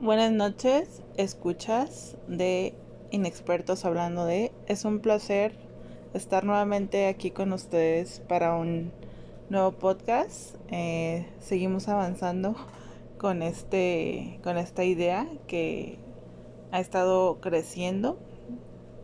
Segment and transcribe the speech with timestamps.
[0.00, 2.72] Buenas noches, escuchas de
[3.10, 4.50] Inexpertos hablando de.
[4.66, 5.52] Es un placer
[6.14, 8.92] estar nuevamente aquí con ustedes para un
[9.50, 10.56] nuevo podcast.
[10.70, 12.56] Eh, seguimos avanzando
[13.18, 15.98] con este, con esta idea que
[16.72, 18.18] ha estado creciendo.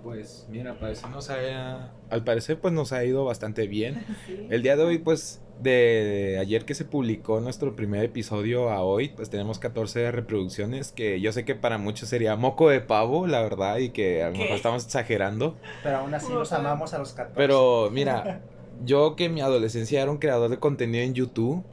[0.03, 4.05] Pues mira, parece nos ha, al parecer pues nos ha ido bastante bien.
[4.51, 9.09] El día de hoy pues de ayer que se publicó nuestro primer episodio a hoy,
[9.09, 13.41] pues tenemos 14 reproducciones, que yo sé que para muchos sería moco de pavo, la
[13.43, 15.57] verdad, y que a lo mejor estamos exagerando.
[15.83, 17.37] Pero aún así los amamos a los 14.
[17.37, 18.43] Pero mira,
[18.85, 21.65] yo que en mi adolescencia era un creador de contenido en YouTube,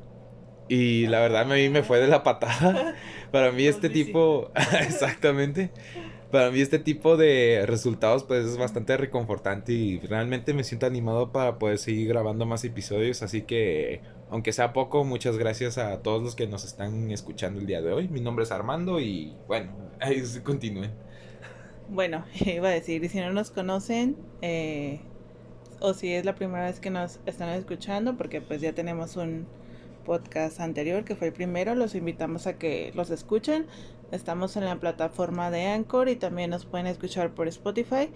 [0.69, 2.95] y la verdad a mí me fue de la patada.
[3.31, 5.71] Para mí este tipo, exactamente,
[6.33, 11.31] para mí este tipo de resultados pues es bastante reconfortante y realmente me siento animado
[11.31, 14.01] para poder seguir grabando más episodios, así que
[14.31, 17.93] aunque sea poco, muchas gracias a todos los que nos están escuchando el día de
[17.93, 18.07] hoy.
[18.07, 20.89] Mi nombre es Armando y bueno, ahí continúen.
[21.87, 25.01] Bueno, iba a decir, si no nos conocen, eh,
[25.81, 29.45] o si es la primera vez que nos están escuchando, porque pues ya tenemos un
[30.03, 33.67] podcast anterior que fue el primero, los invitamos a que los escuchen.
[34.13, 38.11] Estamos en la plataforma de Anchor y también nos pueden escuchar por Spotify.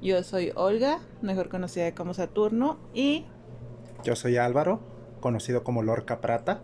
[0.00, 3.26] Yo soy Olga, mejor conocida como Saturno, y...
[4.02, 4.80] Yo soy Álvaro,
[5.20, 6.62] conocido como Lorca Prata.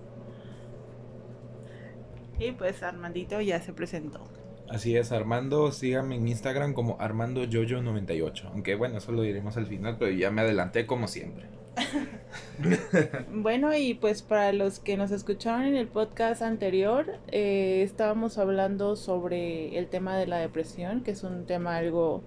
[2.38, 4.24] Y pues Armandito ya se presentó.
[4.70, 8.46] Así es, Armando, síganme en Instagram como ArmandoYoyo98.
[8.52, 11.57] Aunque bueno, eso lo diremos al final, pero ya me adelanté como siempre.
[13.32, 18.96] bueno, y pues para los que nos escucharon en el podcast anterior, eh, estábamos hablando
[18.96, 22.22] sobre el tema de la depresión, que es un tema algo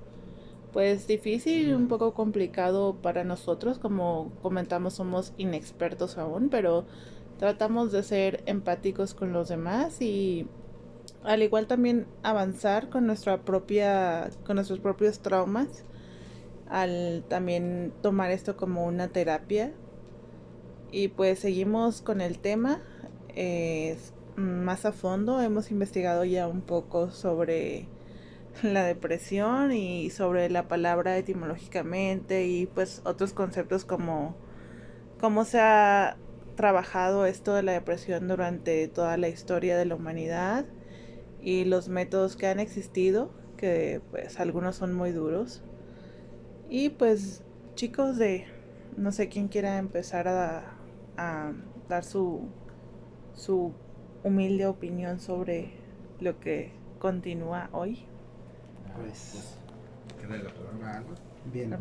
[0.71, 6.85] pues difícil, un poco complicado para nosotros, como comentamos somos inexpertos aún, pero
[7.37, 10.47] tratamos de ser empáticos con los demás y
[11.23, 15.83] al igual también avanzar con nuestra propia con nuestros propios traumas
[16.71, 19.73] al también tomar esto como una terapia.
[20.91, 22.81] Y pues seguimos con el tema
[23.35, 23.97] eh,
[24.35, 25.41] más a fondo.
[25.41, 27.87] Hemos investigado ya un poco sobre
[28.63, 34.35] la depresión y sobre la palabra etimológicamente y pues otros conceptos como
[35.19, 36.17] cómo se ha
[36.55, 40.65] trabajado esto de la depresión durante toda la historia de la humanidad
[41.41, 45.63] y los métodos que han existido, que pues algunos son muy duros
[46.71, 47.43] y pues
[47.75, 48.45] chicos de,
[48.95, 50.77] no sé quién quiera empezar a,
[51.87, 52.47] dar su,
[53.35, 53.73] su
[54.23, 55.73] humilde opinión sobre
[56.21, 58.05] lo que continúa hoy.
[58.95, 59.57] Pues,
[61.51, 61.77] bien.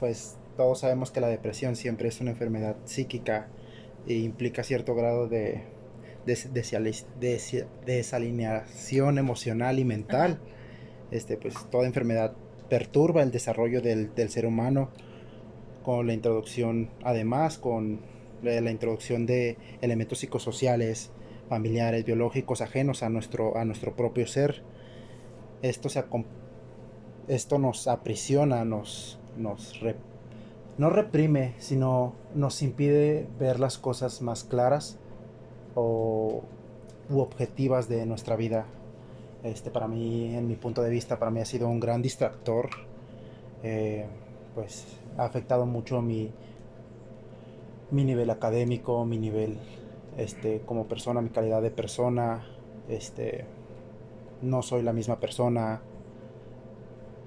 [0.00, 3.48] Pues todos sabemos que la depresión siempre es una enfermedad psíquica
[4.06, 5.64] e implica cierto grado de,
[7.86, 10.40] desalineación emocional y mental.
[11.10, 12.34] Este, pues toda enfermedad
[12.70, 14.88] perturba el desarrollo del, ser humano
[15.82, 18.00] con la introducción, además con
[18.42, 21.10] la introducción de elementos psicosociales,
[21.48, 24.62] familiares, biológicos, ajenos a nuestro, a nuestro propio ser.
[25.60, 26.04] Esto, se,
[27.28, 29.78] esto nos aprisiona, nos, nos
[30.78, 34.98] no reprime, sino nos impide ver las cosas más claras
[35.74, 36.42] o
[37.10, 38.66] u objetivas de nuestra vida
[39.42, 42.70] este, para mí, en mi punto de vista, para mí ha sido un gran distractor.
[43.62, 44.06] Eh,
[44.54, 46.30] pues ha afectado mucho mi,
[47.90, 49.58] mi nivel académico, mi nivel
[50.16, 52.46] este, como persona, mi calidad de persona.
[52.88, 53.44] Este,
[54.42, 55.82] no soy la misma persona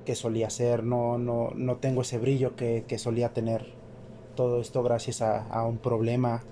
[0.06, 3.66] que solía ser, no, no, no tengo ese brillo que, solía tener.
[4.36, 6.44] Todo esto gracias a, un problema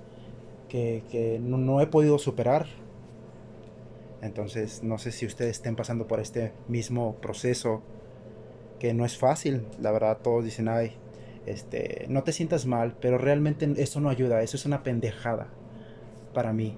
[0.70, 2.68] que, no he podido superar
[4.22, 7.82] entonces, no sé si ustedes estén pasando por este mismo proceso,
[8.80, 10.94] que no es fácil, la verdad, todos dicen, ay,
[11.46, 15.48] este, no te sientas mal, pero realmente eso no ayuda, eso es una pendejada
[16.34, 16.78] para mí.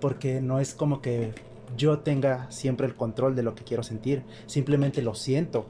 [0.00, 1.32] Porque no es como que
[1.76, 5.66] yo tenga siempre el control de lo que quiero sentir, simplemente lo siento.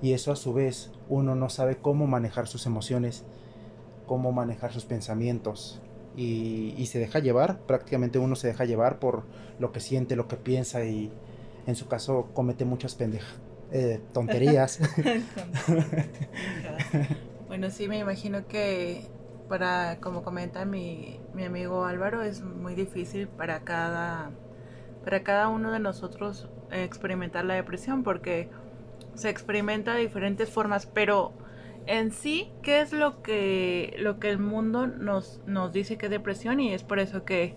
[0.00, 3.24] Y eso a su vez uno no sabe cómo manejar sus emociones,
[4.06, 5.82] cómo manejar sus pensamientos
[6.16, 9.24] y, se deja llevar, prácticamente uno se deja llevar por
[9.58, 11.12] lo que siente, lo que piensa y
[11.66, 13.34] en su caso comete muchas pendejas,
[13.70, 14.80] eh, tonterías.
[17.48, 19.06] bueno, sí, me imagino que
[19.48, 24.30] para, como comenta mi, mi amigo Álvaro, es muy difícil para cada,
[25.04, 28.48] para cada uno de nosotros experimentar la depresión porque
[29.14, 31.32] se experimenta de diferentes formas, pero
[31.86, 36.10] en sí qué es lo que, lo que el mundo nos, nos dice que es
[36.10, 37.56] depresión y es por eso que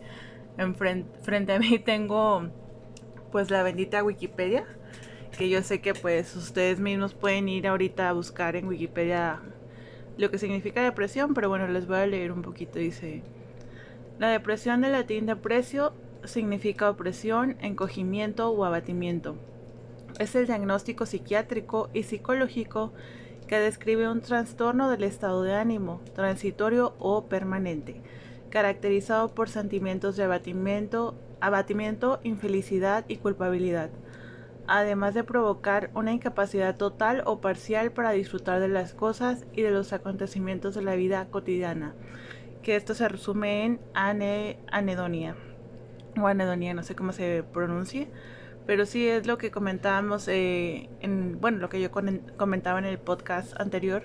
[0.57, 2.49] en frente, a mí tengo
[3.31, 4.65] pues la bendita Wikipedia,
[5.37, 9.41] que yo sé que pues ustedes mismos pueden ir ahorita a buscar en Wikipedia
[10.17, 12.77] lo que significa depresión, pero bueno, les voy a leer un poquito.
[12.77, 13.21] Dice,
[14.17, 15.93] la depresión del latín deprecio
[16.25, 19.37] significa opresión, encogimiento o abatimiento.
[20.19, 22.91] Es el diagnóstico psiquiátrico y psicológico
[23.49, 27.99] que describe un trastorno del estado de ánimo, transitorio o permanente,
[28.51, 33.89] caracterizado por sentimientos de abatimiento, abatimiento, infelicidad y culpabilidad,
[34.67, 39.71] además de provocar una incapacidad total o parcial para disfrutar de las cosas y de
[39.71, 41.95] los acontecimientos de la vida cotidiana,
[42.61, 45.35] que esto se resume en anedonia,
[46.21, 48.05] o anedonia, no sé cómo se pronuncia,
[48.69, 52.99] pero sí es lo que comentábamos, eh, en, bueno, lo que yo comentaba en el
[52.99, 54.03] podcast anterior,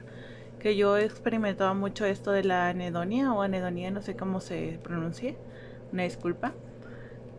[0.59, 4.81] que yo he experimentado mucho esto de la anedonia o anedonia, no sé cómo se
[4.83, 5.35] pronuncia,
[5.93, 6.55] una disculpa,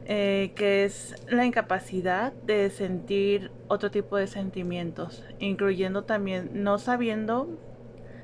[0.05, 7.49] eh, que es la incapacidad de sentir otro tipo de sentimientos, incluyendo también no sabiendo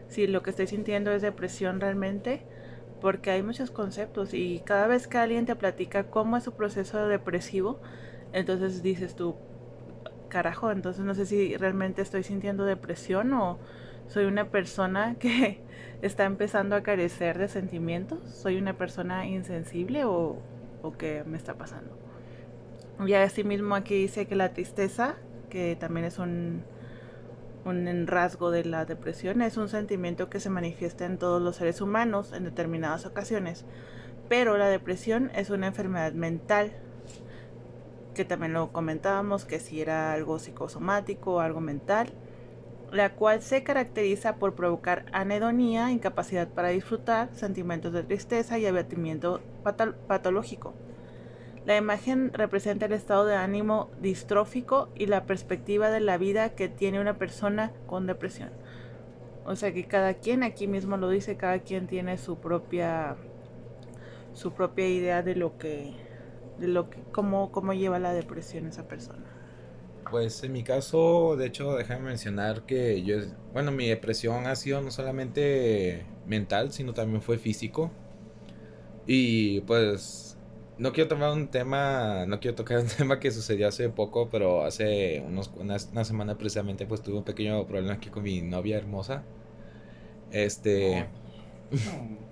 [0.09, 2.43] si lo que estoy sintiendo es depresión realmente,
[3.01, 7.07] porque hay muchos conceptos y cada vez que alguien te platica cómo es su proceso
[7.07, 7.79] depresivo,
[8.33, 9.35] entonces dices tú,
[10.29, 13.59] carajo, entonces no sé si realmente estoy sintiendo depresión o
[14.07, 15.59] soy una persona que
[16.01, 20.41] está empezando a carecer de sentimientos, soy una persona insensible o,
[20.97, 21.91] qué me está pasando.
[23.05, 25.15] Y así mismo aquí dice que la tristeza,
[25.49, 26.63] que también es un,
[27.65, 31.81] un rasgo de la depresión, es un sentimiento que se manifiesta en todos los seres
[31.81, 33.65] humanos en determinadas ocasiones.
[34.27, 36.73] Pero la depresión es una enfermedad mental
[38.13, 42.13] que también lo comentábamos, que si era algo psicosomático o algo mental,
[42.91, 49.41] la cual se caracteriza por provocar anedonía, incapacidad para disfrutar, sentimientos de tristeza y abatimiento
[50.07, 50.73] patológico.
[51.65, 56.69] La imagen representa el estado de ánimo distrófico y la perspectiva de la vida que
[56.69, 58.49] tiene una persona con depresión.
[59.45, 63.15] O sea que cada quien, aquí mismo lo dice, cada quien tiene su propia
[64.33, 65.93] su propia idea de lo que
[66.61, 69.25] de lo que, cómo, cómo lleva la depresión esa persona.
[70.09, 73.17] Pues en mi caso, de hecho, déjame mencionar que yo,
[73.53, 77.91] bueno, mi depresión ha sido no solamente mental, sino también fue físico.
[79.07, 80.37] Y pues
[80.77, 84.63] no quiero tomar un tema, no quiero tocar un tema que sucedió hace poco, pero
[84.63, 88.77] hace unos, una, una semana precisamente pues tuve un pequeño problema aquí con mi novia
[88.77, 89.23] hermosa.
[90.31, 91.07] Este...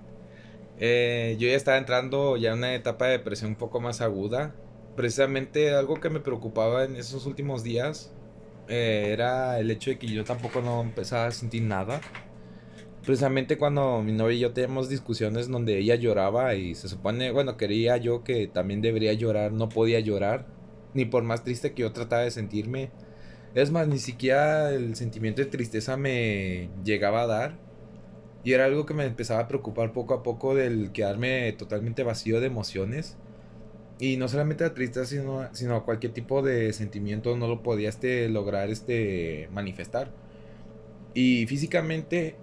[0.80, 4.56] Eh, yo ya estaba entrando ya en una etapa de depresión un poco más aguda.
[4.96, 8.14] Precisamente algo que me preocupaba en esos últimos días
[8.68, 12.02] eh, era el hecho de que yo tampoco no empezaba a sentir nada.
[13.06, 17.58] Precisamente cuando mi novia y yo teníamos discusiones donde ella lloraba y se supone, bueno,
[17.58, 20.48] quería yo que también debería llorar, no podía llorar,
[20.94, 22.92] ni por más triste que yo trataba de sentirme.
[23.56, 27.69] Es más, ni siquiera el sentimiento de tristeza me llegaba a dar
[28.44, 32.40] y era algo que me empezaba a preocupar poco a poco del quedarme totalmente vacío
[32.40, 33.18] de emociones.
[34.00, 38.30] Y no solamente la tristeza, sino, sino cualquier tipo de sentimiento no lo podía este,
[38.30, 40.10] lograr este, manifestar.
[41.14, 42.36] Y físicamente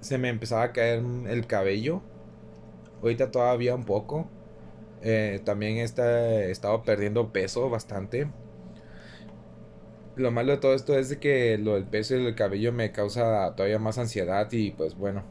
[0.00, 2.00] se me empezaba a caer el cabello.
[3.02, 4.28] Ahorita todavía un poco.
[5.02, 8.28] Eh, también está, perdiendo peso bastante
[10.16, 12.90] lo malo de todo esto es de que lo del peso y el cabello me
[12.92, 15.22] causa todavía más ansiedad y pues bueno,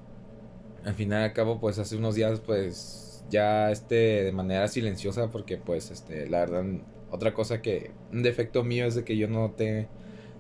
[0.86, 5.58] al final y cabo pues hace unos días pues ya este de manera silenciosa porque
[5.58, 6.64] pues este la verdad
[7.12, 9.88] otra cosa que un defecto mío es de que yo no te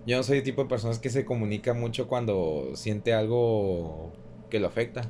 [0.05, 4.13] yo no soy el tipo de personas que se comunica mucho cuando siente algo
[4.51, 5.01] que lo afecta.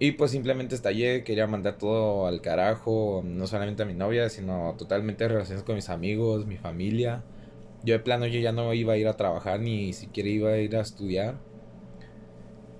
[0.00, 4.74] Y pues simplemente estallé, quería mandar todo al carajo, no solamente a mi novia, sino
[4.76, 7.22] totalmente relaciones con mis amigos, mi familia.
[7.84, 10.58] Yo de plano yo ya no iba a ir a trabajar ni siquiera iba a
[10.58, 11.36] ir a estudiar.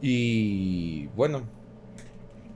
[0.00, 1.48] Y bueno,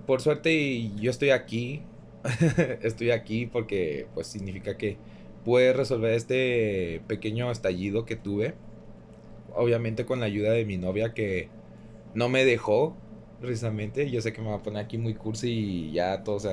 [0.07, 1.83] por suerte yo estoy aquí.
[2.83, 4.97] estoy aquí porque pues significa que
[5.45, 8.55] pude resolver este pequeño estallido que tuve.
[9.55, 11.49] Obviamente con la ayuda de mi novia que
[12.15, 12.97] no me dejó
[13.41, 14.11] precisamente.
[14.11, 16.45] Yo sé que me va a poner aquí muy cursi y ya todos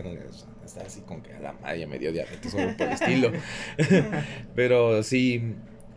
[0.66, 3.32] está así como que a la madre me dio diabetes o por el estilo.
[4.56, 5.56] Pero sí,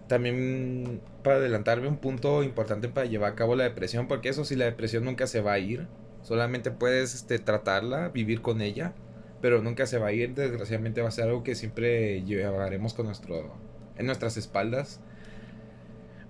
[0.09, 4.57] también para adelantarme un punto importante para llevar a cabo la depresión, porque eso sí,
[4.57, 5.87] la depresión nunca se va a ir,
[6.23, 8.95] solamente puedes este, tratarla, vivir con ella,
[9.41, 13.07] pero nunca se va a ir, desgraciadamente va a ser algo que siempre llevaremos con
[13.07, 13.55] nuestro,
[13.97, 15.01] en nuestras espaldas.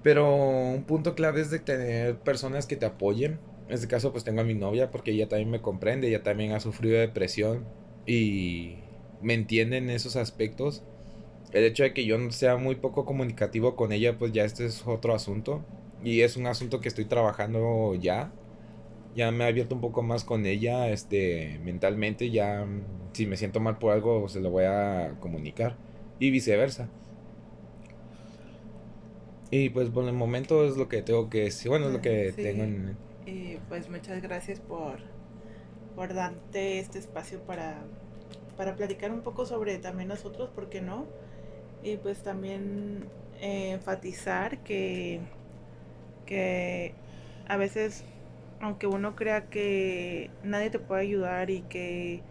[0.03, 3.39] Pero un punto clave es de tener personas que te apoyen.
[3.69, 6.53] En este caso pues tengo a mi novia porque ella también me comprende, ella también
[6.53, 7.67] ha sufrido depresión
[8.07, 8.79] y
[9.21, 10.83] me entiende en esos aspectos
[11.53, 14.67] el hecho de que yo no sea muy poco comunicativo con ella, pues ya este
[14.67, 15.65] es otro asunto.
[16.05, 18.33] Y es un asunto que estoy trabajando ya.
[19.15, 22.31] Ya me he abierto un poco más con ella, este, mentalmente.
[22.31, 22.67] Ya,
[23.13, 25.77] si me siento mal por algo, se lo voy a comunicar.
[26.21, 26.89] Y viceversa.
[29.51, 31.71] Y pues por el momento es lo que tengo que decir.
[31.71, 32.97] Bueno, es lo que tengo en...
[33.27, 34.99] Y pues muchas gracias por,
[35.97, 37.79] por darte este espacio para,
[38.57, 41.07] para platicar un poco sobre también nosotros, ¿por qué no?
[41.83, 43.05] Y pues también
[43.41, 45.21] eh, enfatizar que,
[46.27, 46.95] que
[47.49, 48.05] a veces,
[48.61, 52.23] aunque uno crea que nadie te puede ayudar y que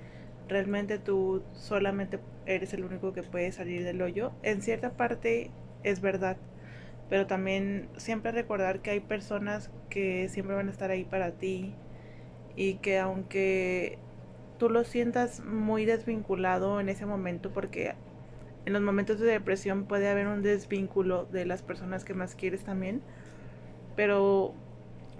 [0.47, 5.51] realmente tú solamente eres el único que puede salir del hoyo, en cierta parte
[5.83, 6.37] es verdad.
[7.09, 11.73] Pero también siempre recordar que hay personas que siempre van a estar ahí para ti
[12.55, 13.97] y que aunque
[14.57, 17.93] tú lo sientas muy desvinculado en ese momento, porque
[18.67, 22.65] en los momentos de depresión puede haber un desvínculo de las personas que más quieres
[22.65, 23.01] también,
[23.95, 24.53] pero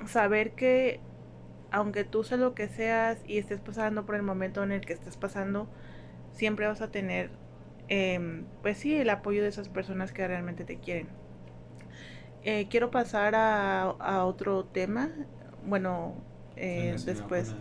[0.05, 0.99] saber que
[1.71, 4.91] aunque tú seas lo que seas y estés pasando por el momento en el que
[4.91, 5.69] estés pasando,
[6.33, 7.29] siempre vas a tener,
[7.87, 11.07] em, pues sí, el apoyo de esas personas que realmente te quieren.
[12.43, 15.09] Eh, quiero pasar a, otro tema.
[15.65, 16.15] Bueno,
[16.57, 17.55] eh, después.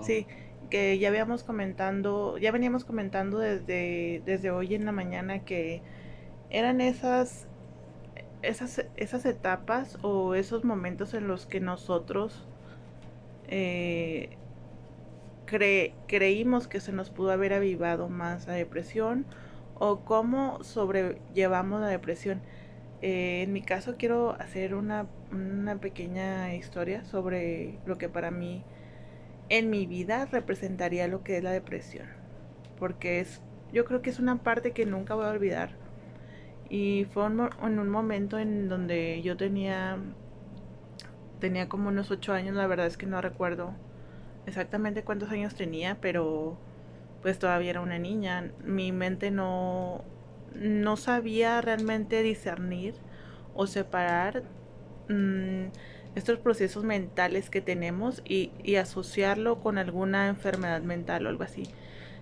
[0.00, 0.28] Sí,
[0.74, 5.82] que ya habíamos comentando, ya veníamos comentando desde, desde hoy en la mañana que
[6.50, 7.46] eran esas,
[8.42, 12.44] esas, esas etapas o esos momentos en los que nosotros
[13.46, 14.30] eh,
[15.46, 19.26] creímos que se nos pudo haber avivado más la depresión
[19.78, 22.40] o cómo sobrellevamos la depresión.
[23.00, 25.06] Eh, en mi caso quiero hacer una,
[25.80, 28.64] pequeña historia sobre lo que para mí
[29.48, 32.08] en mi vida representaría lo que es la depresión.
[32.78, 33.40] Porque es,
[33.72, 35.70] yo creo que es una parte que nunca voy a olvidar.
[36.68, 39.98] Y fue en un momento en donde yo tenía,
[41.40, 43.74] tenía como unos ocho años, la verdad es que no recuerdo
[44.46, 46.58] exactamente cuántos años tenía, pero
[47.22, 48.50] pues todavía era una niña.
[48.64, 50.04] Mi mente no,
[50.54, 52.94] no sabía realmente discernir
[53.54, 54.42] o separar
[55.08, 55.66] mm,
[56.14, 61.64] estos procesos mentales que tenemos y, asociarlo con alguna enfermedad mental o algo así,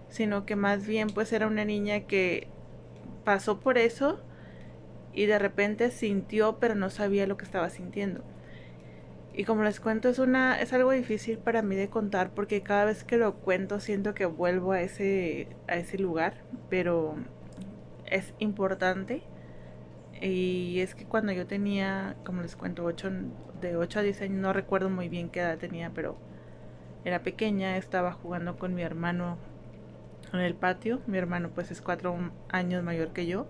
[0.08, 2.48] sino que más bien pues era una niña que
[3.24, 4.20] pasó por eso
[5.12, 8.22] y de repente sintió pero no sabía lo que estaba sintiendo.
[9.34, 12.84] Y como les cuento es una es algo difícil para mí de contar porque cada
[12.84, 16.34] vez que lo cuento siento que vuelvo a ese a ese lugar,
[16.68, 17.16] pero
[18.06, 19.22] es importante.
[20.20, 23.10] Y es que cuando yo tenía, como les cuento, 8,
[23.62, 26.16] de 8 a 10 años, no recuerdo muy bien qué edad tenía, pero
[27.04, 29.38] era pequeña, estaba jugando con mi hermano
[30.32, 31.00] en el patio.
[31.06, 33.46] Mi hermano pues es 4 años mayor que yo.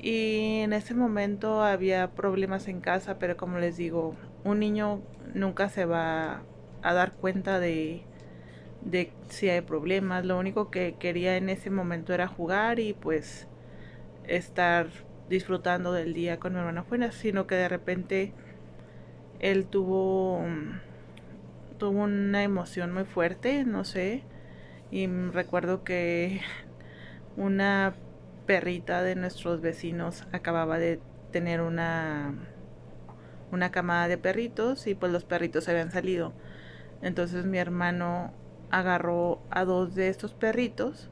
[0.00, 5.00] Y en ese momento había problemas en casa, pero como les digo, un niño
[5.34, 6.42] nunca se va
[6.82, 8.02] a dar cuenta de,
[8.82, 10.24] de si hay problemas.
[10.24, 13.48] Lo único que quería en ese momento era jugar y pues
[14.24, 14.88] estar
[15.28, 18.32] disfrutando del día con mi hermana fuera, sino que de repente
[19.40, 20.42] él tuvo
[21.78, 24.24] tuvo una emoción muy fuerte, no sé,
[24.90, 26.40] y recuerdo que
[27.36, 27.94] una
[28.46, 32.34] perrita de nuestros vecinos acababa de tener una
[33.52, 36.32] una camada de perritos y pues los perritos habían salido.
[37.02, 38.32] Entonces mi hermano
[38.70, 41.10] agarró a dos de estos perritos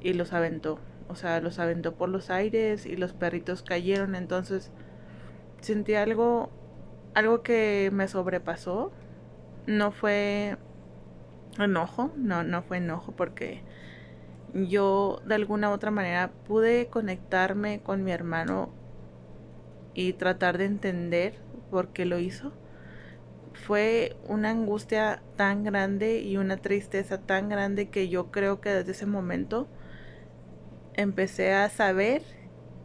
[0.00, 0.78] y los aventó.
[1.08, 4.14] O sea, los aventó por los aires y los perritos cayeron.
[4.14, 4.70] Entonces
[5.60, 6.50] sentí algo,
[7.14, 8.92] algo que me sobrepasó.
[9.66, 10.56] No fue
[11.58, 13.62] enojo, no, no fue enojo porque
[14.54, 18.70] yo de alguna u otra manera pude conectarme con mi hermano
[19.94, 21.34] y tratar de entender
[21.70, 22.52] por qué lo hizo
[23.60, 28.92] fue una angustia tan grande y una tristeza tan grande que yo creo que desde
[28.92, 29.68] ese momento
[30.94, 32.22] empecé a saber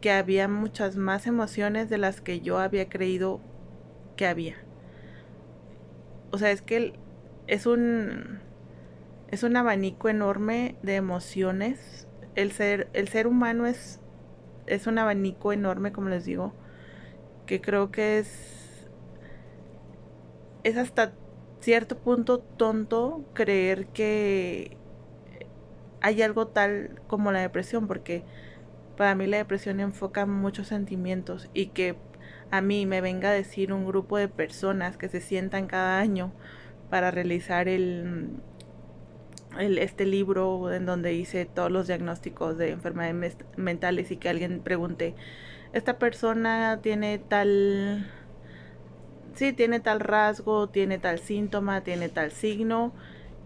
[0.00, 3.40] que había muchas más emociones de las que yo había creído
[4.16, 4.56] que había.
[6.30, 6.94] O sea, es que
[7.46, 8.40] es un
[9.30, 12.08] es un abanico enorme de emociones.
[12.34, 14.00] El ser el ser humano es
[14.66, 16.52] es un abanico enorme, como les digo,
[17.46, 18.86] que creo que es
[20.64, 21.12] es hasta
[21.60, 24.76] cierto punto tonto creer que
[26.00, 28.24] hay algo tal como la depresión, porque
[28.96, 31.96] para mí la depresión enfoca muchos sentimientos y que
[32.50, 36.32] a mí me venga a decir un grupo de personas que se sientan cada año
[36.90, 38.40] para realizar el
[39.58, 44.60] el, este libro en donde hice todos los diagnósticos de enfermedades mentales y que alguien
[44.60, 45.14] pregunte,
[45.72, 48.10] esta persona tiene tal,
[49.34, 52.94] sí, tiene tal rasgo, tiene tal síntoma, tiene tal signo,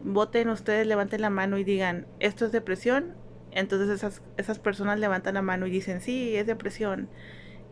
[0.03, 3.15] voten ustedes, levanten la mano y digan, esto es depresión,
[3.53, 7.09] entonces esas, esas personas levantan la mano y dicen, sí, es depresión.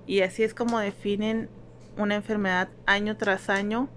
[0.09, 1.51] Y así es como definen
[1.99, 3.91] una enfermedad año tras año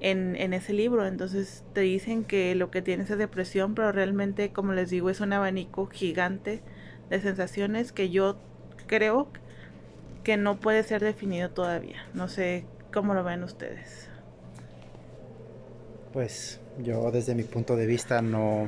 [0.00, 1.06] en, en, ese libro.
[1.06, 5.20] Entonces te dicen que lo que tienes es depresión, pero realmente, como les digo, es
[5.20, 6.60] un abanico gigante
[7.08, 8.36] de sensaciones que yo
[8.86, 9.28] creo
[10.24, 12.06] que no puede ser definido todavía.
[12.12, 14.10] No sé cómo lo ven ustedes.
[16.12, 18.66] Pues yo desde mi punto de vista no...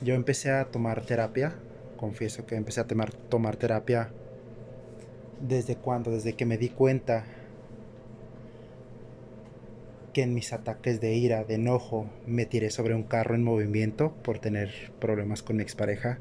[0.00, 1.54] Yo empecé a tomar terapia,
[1.96, 4.10] confieso que empecé a tomar, tomar terapia
[5.40, 7.24] desde cuando, desde que me di cuenta
[10.12, 14.12] que en mis ataques de ira, de enojo, me tiré sobre un carro en movimiento
[14.22, 16.18] por tener problemas con mi expareja.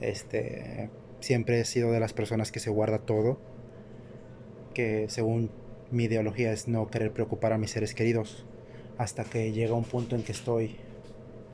[0.00, 3.38] Este, siempre he sido de las personas que se guarda todo,
[4.74, 5.50] que según
[5.90, 8.44] mi ideología es no querer preocupar a mis seres queridos,
[8.98, 10.76] hasta que llega un punto en que estoy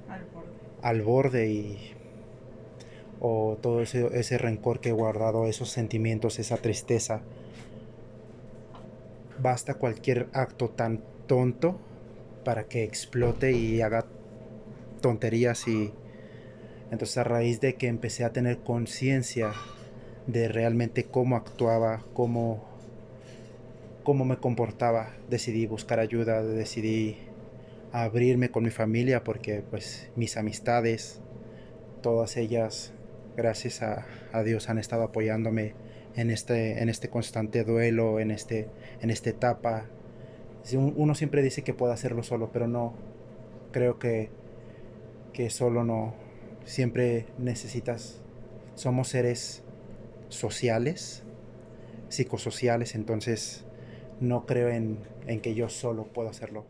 [0.08, 0.50] al borde,
[0.82, 1.97] al borde y
[3.20, 7.22] o todo ese, ese rencor que he guardado, esos sentimientos, esa tristeza,
[9.40, 11.78] basta cualquier acto tan tonto
[12.44, 14.06] para que explote y haga
[15.00, 15.92] tonterías y
[16.90, 19.52] entonces a raíz de que empecé a tener conciencia
[20.26, 22.64] de realmente cómo actuaba, cómo,
[24.04, 27.16] cómo me comportaba, decidí buscar ayuda, decidí
[27.92, 31.20] abrirme con mi familia porque pues mis amistades,
[32.02, 32.92] todas ellas,
[33.38, 35.74] gracias a, Dios, han estado apoyándome
[36.16, 38.68] en este, en este constante duelo, en, este,
[39.00, 39.86] en esta etapa.
[40.74, 42.94] Uno siempre dice que puede hacerlo solo, pero no,
[43.70, 44.30] creo que,
[45.32, 46.14] que solo no.
[46.64, 48.20] Siempre necesitas,
[48.74, 49.62] somos seres
[50.28, 51.22] sociales,
[52.08, 53.64] psicosociales, entonces
[54.20, 54.98] no creo en,
[55.28, 56.66] en que yo solo puedo hacerlo.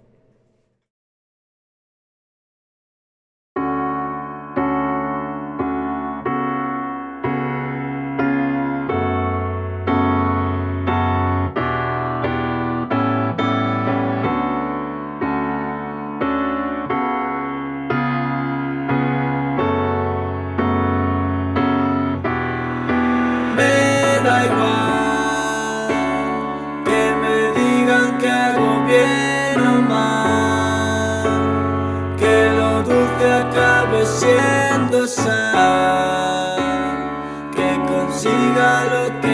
[33.48, 36.58] acabe siendo sal,
[37.54, 39.27] que consiga lo que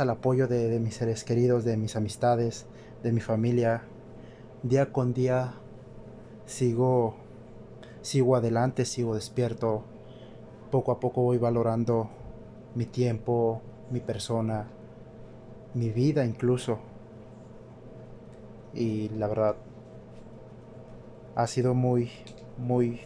[0.00, 2.66] al apoyo de, mis seres queridos, de mis amistades,
[3.02, 3.82] de mi familia,
[4.62, 5.54] día con día
[6.46, 7.14] sigo,
[8.00, 9.84] sigo adelante, sigo despierto.
[10.70, 12.08] Poco a poco voy valorando
[12.74, 14.66] mi tiempo, mi persona,
[15.74, 16.78] mi vida incluso.
[18.72, 19.56] Y la verdad,
[21.34, 22.10] ha sido muy,
[22.56, 23.00] muy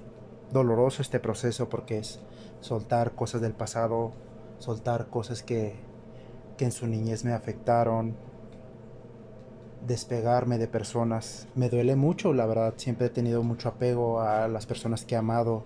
[0.52, 2.20] doloroso este proceso porque es
[2.60, 4.12] soltar cosas del pasado,
[4.60, 5.90] soltar cosas que
[6.60, 8.14] que en su niñez me afectaron,
[9.86, 11.48] despegarme de personas.
[11.54, 15.18] Me duele mucho, la verdad, siempre he tenido mucho apego a las personas que he
[15.18, 15.64] amado.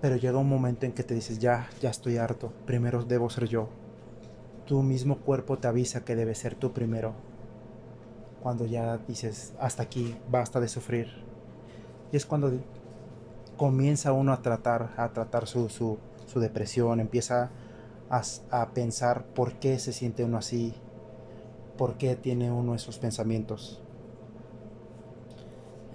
[0.00, 3.46] Pero llega un momento en que te dices, ya, ya estoy harto, primero debo ser
[3.48, 3.68] yo.
[4.64, 7.14] Tu mismo cuerpo te avisa que debes ser tú primero.
[8.40, 11.08] Cuando ya dices, hasta aquí, basta de sufrir.
[12.12, 12.52] Y es cuando
[13.56, 17.50] comienza uno a tratar, a tratar su, su, su depresión, empieza
[18.10, 20.74] a, a pensar por qué se siente uno así,
[21.76, 23.82] por qué tiene uno esos pensamientos.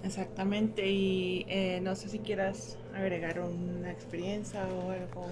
[0.04, 5.26] Exactamente, y eh, no sé si quieras agregar una experiencia o algo.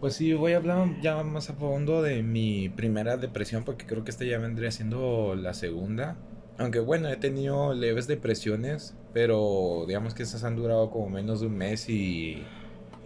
[0.00, 4.04] Pues sí, voy a hablar ya más a fondo de mi primera depresión porque creo
[4.04, 6.16] que esta ya vendría siendo la segunda.
[6.56, 11.46] Aunque bueno, he tenido leves depresiones, pero digamos que esas han durado como menos de
[11.46, 12.42] un mes y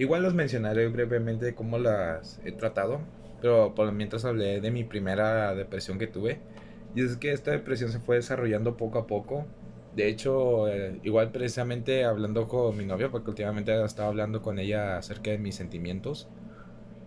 [0.03, 3.01] igual los mencionaré brevemente cómo las he tratado.
[3.41, 6.41] Pero por mientras hablé de mi primera depresión que tuve.
[6.95, 9.47] Y es que esta depresión se fue desarrollando poco a poco.
[9.97, 14.97] De hecho, eh, igual precisamente hablando con mi novia, porque últimamente estaba hablando con ella
[14.99, 16.29] acerca de mis sentimientos,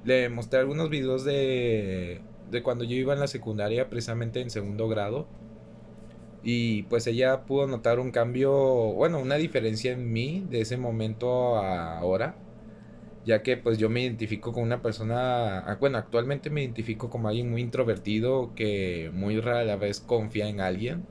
[0.03, 4.88] le mostré algunos videos de, de cuando yo iba en la secundaria, precisamente en segundo
[4.88, 5.27] grado.
[6.43, 8.51] Y pues ella pudo notar un cambio,
[8.93, 12.36] bueno, una diferencia en mí de ese momento a ahora
[13.25, 17.27] ya que pues yo me identifico con una persona, ah, bueno, actualmente me identifico como
[17.27, 21.03] alguien muy introvertido que muy rara la vez confía en alguien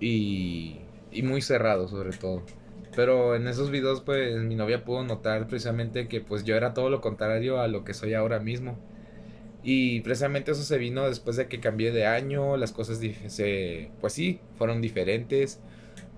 [0.00, 0.78] y,
[1.12, 2.42] y muy cerrado sobre todo.
[2.96, 6.90] Pero en esos videos pues mi novia pudo notar precisamente que pues yo era todo
[6.90, 8.78] lo contrario a lo que soy ahora mismo.
[9.62, 14.12] Y precisamente eso se vino después de que cambié de año, las cosas se, pues
[14.12, 15.60] sí, fueron diferentes.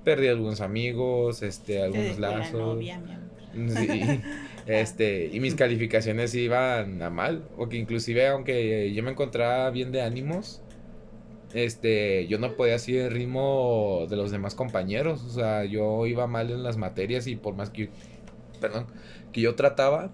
[0.04, 2.78] Perdí algunos amigos, este, algunos lazos.
[2.80, 4.20] Sí.
[4.66, 9.90] Este, y mis calificaciones iban a mal, o que inclusive aunque yo me encontraba bien
[9.90, 10.62] de ánimos,
[11.54, 16.26] este, yo no podía seguir el ritmo de los demás compañeros, o sea, yo iba
[16.26, 17.90] mal en las materias y por más que,
[18.60, 18.86] perdón,
[19.32, 20.12] que yo trataba,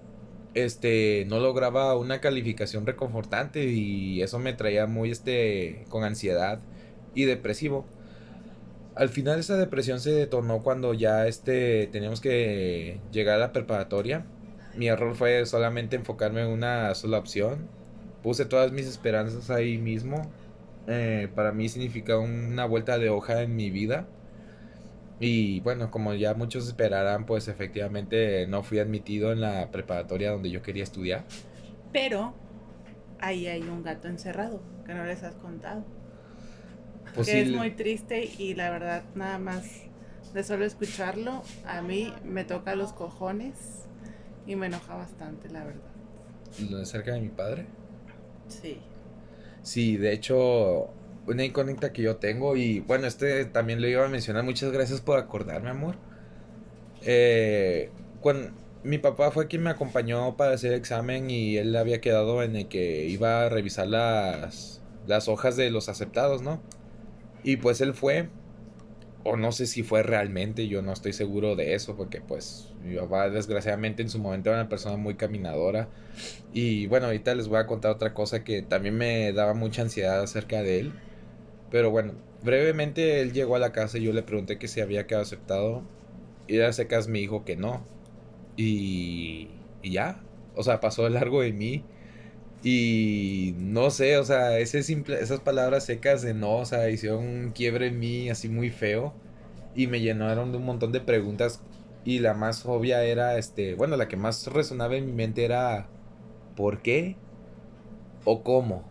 [0.54, 6.60] este, no lograba una calificación reconfortante y eso me traía muy, este, con ansiedad
[7.14, 7.84] y depresivo.
[8.94, 14.24] Al final esa depresión se detonó cuando ya, este, teníamos que llegar a la preparatoria
[14.76, 17.68] mi error fue solamente enfocarme en una sola opción.
[18.22, 20.22] Puse todas mis esperanzas ahí mismo.
[20.86, 24.06] Eh, para mí significa una vuelta de hoja en mi vida.
[25.18, 30.50] Y bueno, como ya muchos esperarán, pues efectivamente no fui admitido en la preparatoria donde
[30.50, 31.24] yo quería estudiar.
[31.92, 32.34] Pero
[33.20, 35.84] ahí hay un gato encerrado que no les has contado.
[37.14, 39.64] Pues que sí, es muy triste y la verdad nada más
[40.34, 43.86] de solo escucharlo a mí me toca los cojones
[44.46, 45.80] y me enoja bastante, la verdad.
[46.70, 47.66] ¿Lo de cerca de mi padre?
[48.48, 48.78] Sí.
[49.62, 50.88] Sí, de hecho,
[51.26, 55.00] una incógnita que yo tengo, y bueno, este también lo iba a mencionar, muchas gracias
[55.00, 55.96] por acordarme, amor.
[57.02, 58.50] Eh, cuando,
[58.86, 62.54] mi papá fue quien me acompañó para hacer el examen y él había quedado en
[62.54, 66.60] el que iba a revisar las, las hojas de los aceptados, ¿no?
[67.42, 68.28] Y pues él fue,
[69.26, 72.96] o no sé si fue realmente, yo no estoy seguro de eso, porque pues mi
[72.96, 75.88] papá desgraciadamente en su momento era una persona muy caminadora.
[76.52, 80.20] Y bueno, ahorita les voy a contar otra cosa que también me daba mucha ansiedad
[80.22, 80.92] acerca de él.
[81.70, 85.06] Pero bueno, brevemente él llegó a la casa y yo le pregunté que si había
[85.06, 85.82] quedado aceptado.
[86.46, 87.84] Y de secas me dijo que no.
[88.56, 89.48] Y,
[89.82, 90.22] y ya,
[90.54, 91.84] o sea, pasó largo de mí.
[92.68, 97.24] Y no sé, o sea, ese simple, esas palabras secas de no, o sea, hicieron
[97.24, 99.14] un quiebre en mí así muy feo.
[99.76, 101.62] Y me llenaron de un montón de preguntas.
[102.04, 105.86] Y la más obvia era, este, bueno, la que más resonaba en mi mente era,
[106.56, 107.14] ¿por qué?
[108.24, 108.82] ¿O cómo?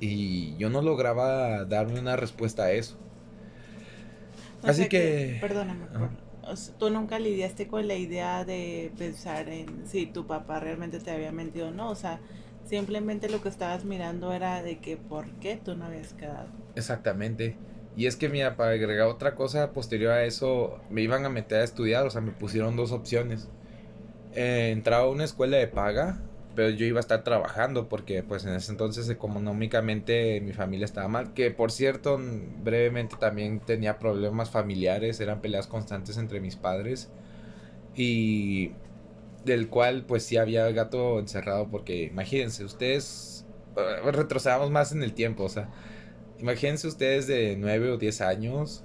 [0.00, 2.96] Y yo no lograba darme una respuesta a eso.
[4.64, 5.38] O Así que...
[5.40, 5.86] Perdóname.
[6.78, 11.32] Tú nunca lidiaste con la idea de pensar en si tu papá realmente te había
[11.32, 11.90] mentido o no.
[11.90, 12.20] O sea,
[12.64, 16.48] simplemente lo que estabas mirando era de que por qué tú no habías quedado.
[16.74, 17.56] Exactamente.
[17.96, 21.60] Y es que, mira, para agregar otra cosa posterior a eso, me iban a meter
[21.60, 23.48] a estudiar, o sea, me pusieron dos opciones.
[24.34, 26.22] Eh, entraba a una escuela de paga,
[26.54, 31.08] pero yo iba a estar trabajando porque, pues, en ese entonces económicamente mi familia estaba
[31.08, 31.34] mal.
[31.34, 32.18] Que, por cierto,
[32.62, 37.10] brevemente también tenía problemas familiares, eran peleas constantes entre mis padres.
[37.94, 38.72] Y
[39.44, 43.46] del cual, pues, sí había gato encerrado porque, imagínense, ustedes...
[43.76, 45.70] eh, retrocedamos más en el tiempo, o sea...
[46.38, 48.84] Imagínense ustedes de 9 o 10 años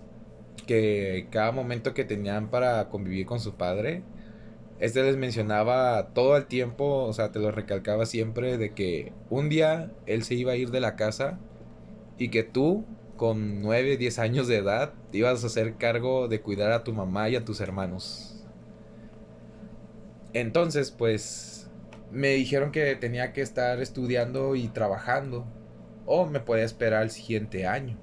[0.67, 4.03] que cada momento que tenían para convivir con su padre,
[4.79, 9.49] este les mencionaba todo el tiempo, o sea, te lo recalcaba siempre de que un
[9.49, 11.39] día él se iba a ir de la casa
[12.17, 12.85] y que tú
[13.17, 17.27] con 9, 10 años de edad, ibas a hacer cargo de cuidar a tu mamá
[17.29, 18.45] y a tus hermanos.
[20.33, 21.69] Entonces, pues,
[22.11, 25.45] me dijeron que tenía que estar estudiando y trabajando,
[26.05, 27.97] o me podía esperar el siguiente año.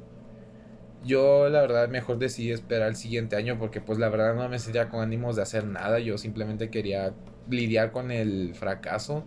[1.04, 4.58] Yo la verdad mejor decidí esperar el siguiente año porque pues la verdad no me
[4.58, 7.12] sentía con ánimos de hacer nada, yo simplemente quería
[7.50, 9.24] lidiar con el fracaso.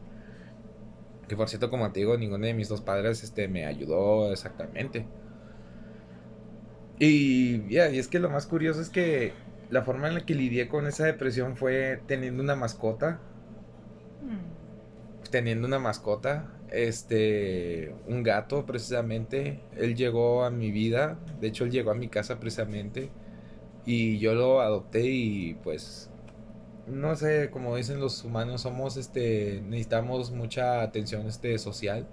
[1.28, 5.06] Que por cierto, como te digo, ninguno de mis dos padres este, me ayudó exactamente.
[7.00, 9.34] Y ya, y es que lo más curioso es que
[9.70, 13.20] la forma en la que lidié con esa depresión fue teniendo una mascota.
[14.24, 15.30] Mm.
[15.30, 19.60] Teniendo una mascota, este, un gato precisamente.
[19.76, 23.10] Él llegó a mi vida, de hecho él llegó a mi casa precisamente.
[23.86, 26.10] Y yo lo adopté y pues,
[26.88, 32.08] no sé, como dicen los humanos, somos, este, necesitamos mucha atención, este, social.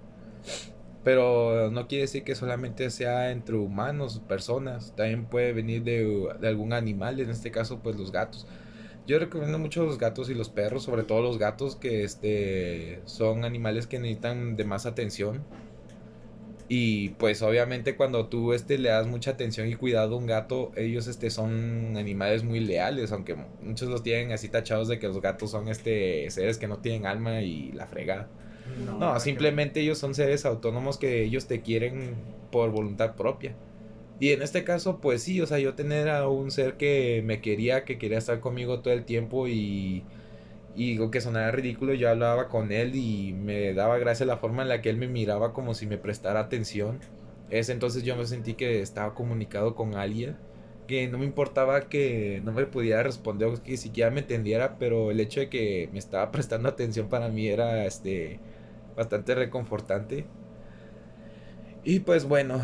[1.05, 4.95] Pero no quiere decir que solamente sea entre humanos, personas.
[4.97, 8.47] También puede venir de, algún animal, en este caso pues los gatos.
[9.07, 13.45] Yo recomiendo mucho los gatos y los perros, sobre todo los gatos que este son
[13.45, 15.45] animales que necesitan de más atención.
[16.67, 20.73] Y pues obviamente cuando tú este le das mucha atención y cuidado a un gato,
[20.77, 25.21] ellos este son animales muy leales, aunque muchos los tienen así tachados de que los
[25.21, 28.29] gatos son este seres que no tienen alma y la fregada.
[28.99, 32.15] No, simplemente ellos son seres autónomos que ellos te quieren
[32.51, 33.55] por voluntad propia.
[34.21, 37.41] Y en este caso, pues sí, o sea, yo tener a un ser que me
[37.41, 40.07] quería, que quería estar conmigo todo el tiempo y,
[40.75, 44.69] y que sonara ridículo, yo hablaba con él y me daba gracia la forma en
[44.69, 47.01] la que él me miraba como si me prestara atención.
[47.51, 50.39] Es entonces yo me sentí que estaba comunicado con alguien,
[50.87, 55.11] que no me importaba que no me pudiera responder o que siquiera me entendiera, pero
[55.11, 58.41] el hecho de que me estaba prestando atención para mí era este
[58.97, 60.27] bastante reconfortante.
[61.85, 62.63] Y pues bueno,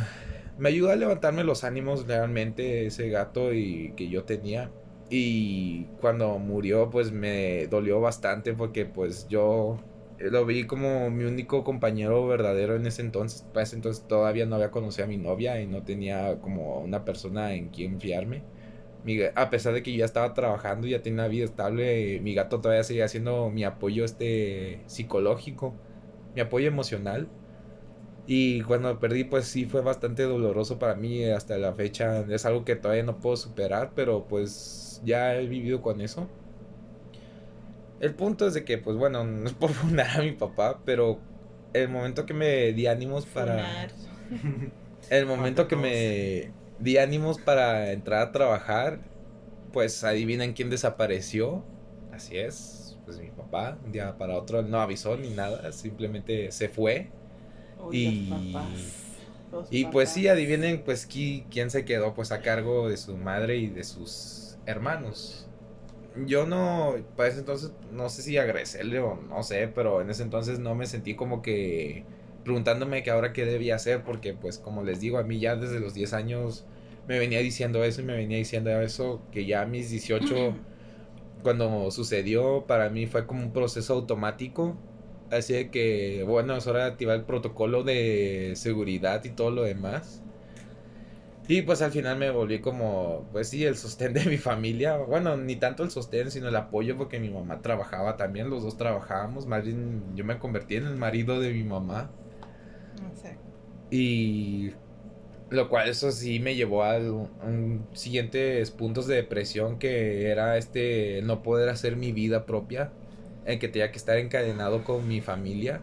[0.60, 4.70] me ayudó a levantarme los ánimos realmente ese gato y que yo tenía.
[5.10, 9.78] Y cuando murió pues me dolió bastante porque pues yo
[10.18, 13.42] lo vi como mi único compañero verdadero en ese entonces.
[13.52, 17.04] Para ese entonces todavía no había conocido a mi novia y no tenía como una
[17.04, 18.42] persona en quien fiarme.
[19.34, 22.60] a pesar de que yo ya estaba trabajando, ya tenía una vida estable, mi gato
[22.60, 25.74] todavía seguía siendo mi apoyo este psicológico
[26.34, 27.28] mi apoyo emocional.
[28.32, 32.20] Y cuando perdí, pues sí fue bastante doloroso para mí hasta la fecha.
[32.28, 36.28] Es algo que todavía no puedo superar, pero pues ya he vivido con eso.
[37.98, 41.18] El punto es de que, pues bueno, no es por fundar a mi papá, pero
[41.72, 43.88] el momento que me di ánimos para...
[45.10, 49.00] el momento que me di ánimos para entrar a trabajar,
[49.72, 51.64] pues adivinen quién desapareció.
[52.12, 56.68] Así es, pues mi papá, un día para otro, no avisó ni nada, simplemente se
[56.68, 57.10] fue.
[57.92, 58.32] Y,
[59.70, 63.68] y pues sí, adivinen pues quién se quedó pues a cargo de su madre y
[63.68, 65.46] de sus hermanos.
[66.26, 70.22] Yo no, para ese entonces, no sé si agradecerle o no sé, pero en ese
[70.22, 72.04] entonces no me sentí como que
[72.44, 75.78] preguntándome que ahora qué debía hacer, porque pues como les digo, a mí ya desde
[75.78, 76.64] los 10 años
[77.06, 80.54] me venía diciendo eso y me venía diciendo eso, que ya a mis 18
[81.42, 84.76] cuando sucedió, para mí fue como un proceso automático.
[85.30, 89.62] Así de que, bueno, es hora de activar el protocolo de seguridad y todo lo
[89.62, 90.22] demás.
[91.46, 94.96] Y pues al final me volví como, pues sí, el sostén de mi familia.
[94.98, 98.76] Bueno, ni tanto el sostén, sino el apoyo porque mi mamá trabajaba también, los dos
[98.76, 99.46] trabajábamos.
[99.46, 102.10] Más bien yo me convertí en el marido de mi mamá.
[103.90, 104.70] Y
[105.50, 111.20] lo cual eso sí me llevó a un, siguientes puntos de depresión que era este
[111.22, 112.92] no poder hacer mi vida propia,
[113.44, 115.82] en que tenía que estar encadenado con mi familia.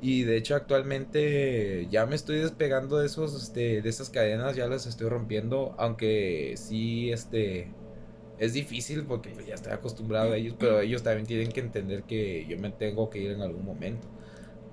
[0.00, 4.66] Y de hecho actualmente ya me estoy despegando de esos este, de esas cadenas, ya
[4.68, 7.68] las estoy rompiendo, aunque sí este
[8.38, 12.46] es difícil porque ya estoy acostumbrado a ellos, pero ellos también tienen que entender que
[12.46, 14.06] yo me tengo que ir en algún momento.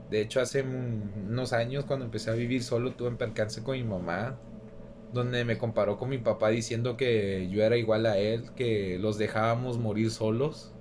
[0.09, 3.83] De hecho, hace unos años cuando empecé a vivir solo tuve un percance con mi
[3.83, 4.37] mamá,
[5.13, 9.17] donde me comparó con mi papá diciendo que yo era igual a él, que los
[9.17, 10.73] dejábamos morir solos.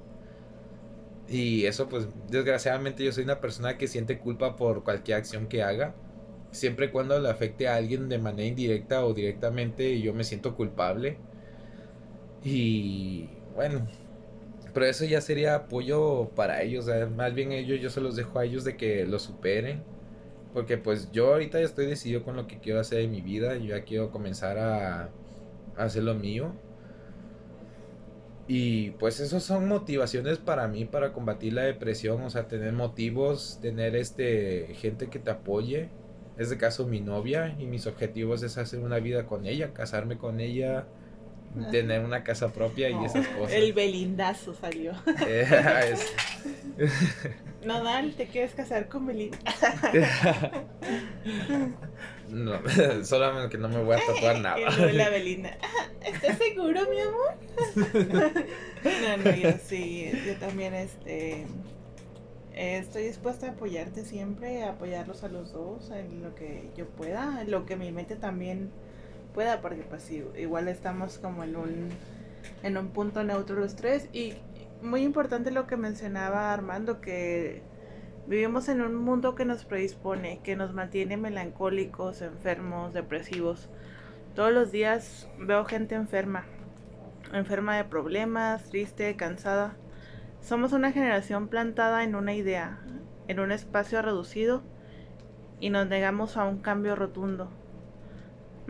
[1.31, 5.62] Y eso pues desgraciadamente yo soy una persona que siente culpa por cualquier acción que
[5.62, 5.95] haga.
[6.51, 11.19] Siempre cuando le afecte a alguien de manera indirecta o directamente yo me siento culpable.
[12.43, 13.87] Y bueno,
[14.75, 16.87] pero eso ya sería apoyo para ellos.
[17.16, 19.83] más bien ellos yo se los dejo a ellos de que lo superen.
[20.55, 23.57] Porque pues yo ahorita ya estoy decidido con lo que quiero hacer en mi vida.
[23.57, 25.11] Yo ya quiero comenzar a, a
[25.85, 26.53] hacer lo mío.
[28.53, 33.61] Y pues esos son motivaciones para mí para combatir la depresión, o sea, tener motivos,
[33.63, 35.89] tener este gente que te apoye.
[36.37, 40.41] Este caso mi novia y mis objetivos es hacer una vida con ella, casarme con
[40.41, 40.89] ella,
[41.71, 43.53] tener una casa propia y esas cosas.
[43.53, 44.93] El belindazo salió.
[45.27, 45.47] Eh,
[45.93, 46.15] es-
[47.67, 49.37] Nodal, ¿te quieres casar con Belinda?
[52.31, 52.53] no,
[53.05, 54.59] solamente que no me voy a tatuar nada.
[54.93, 55.57] la Belinda.
[55.63, 57.35] "Ah, ¿Estás seguro, mi amor?
[58.85, 61.43] no, no, yo sí, yo también este
[62.55, 66.87] eh, estoy dispuesta a apoyarte siempre, a apoyarlos a los dos en lo que yo
[66.89, 68.71] pueda, en lo que mi mente también
[69.33, 71.88] pueda, porque pues igual estamos como en un
[72.62, 74.35] en un punto neutro los tres y
[74.83, 77.62] muy importante lo que mencionaba Armando que
[78.27, 83.69] vivimos en un mundo que nos predispone, que nos mantiene melancólicos, enfermos, depresivos.
[84.35, 86.45] Todos los días veo gente enferma,
[87.33, 89.75] enferma de problemas, triste, cansada.
[90.40, 92.79] Somos una generación plantada en una idea,
[93.29, 94.62] en un espacio reducido
[95.59, 97.51] y nos negamos a un cambio rotundo.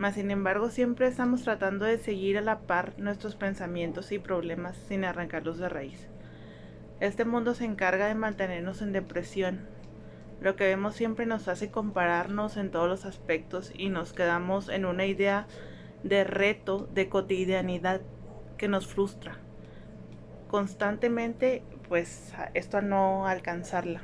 [0.01, 4.75] Mas sin embargo siempre estamos tratando de seguir a la par nuestros pensamientos y problemas
[4.87, 6.07] sin arrancarlos de raíz.
[6.99, 9.59] Este mundo se encarga de mantenernos en depresión.
[10.41, 14.85] Lo que vemos siempre nos hace compararnos en todos los aspectos y nos quedamos en
[14.85, 15.45] una idea
[16.01, 18.01] de reto, de cotidianidad
[18.57, 19.37] que nos frustra.
[20.47, 24.01] Constantemente, pues, esto a no alcanzarla.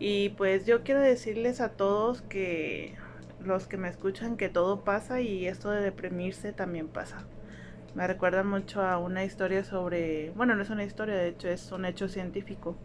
[0.00, 2.96] Y pues yo quiero decirles a todos que
[3.46, 7.24] los que me escuchan que todo pasa y esto de deprimirse también pasa.
[7.94, 11.70] Me recuerda mucho a una historia sobre, bueno, no es una historia, de hecho es
[11.70, 12.76] un hecho científico,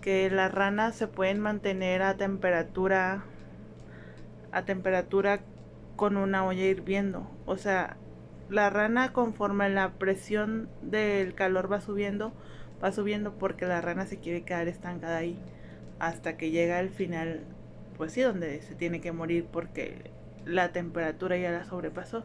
[0.00, 3.24] que las ranas se pueden mantener a temperatura
[4.52, 5.40] a temperatura
[5.96, 7.26] con una olla hirviendo.
[7.46, 7.96] O sea,
[8.50, 12.32] la rana conforme la presión del calor va subiendo,
[12.82, 15.38] va subiendo porque la rana se quiere quedar estancada ahí
[15.98, 17.40] hasta que llega al final,
[17.96, 20.10] pues sí, donde se tiene que morir porque
[20.44, 22.24] la temperatura ya la sobrepasó.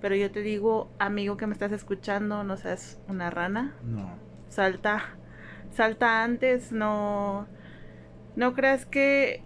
[0.00, 4.10] Pero yo te digo, amigo que me estás escuchando, no seas una rana, No.
[4.48, 5.02] salta,
[5.72, 7.46] salta antes, no,
[8.36, 9.42] no creas que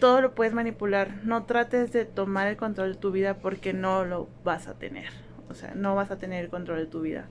[0.00, 4.04] todo lo puedes manipular, no trates de tomar el control de tu vida porque no
[4.06, 5.10] lo vas a tener,
[5.50, 7.26] o sea, no vas a tener el control de tu vida.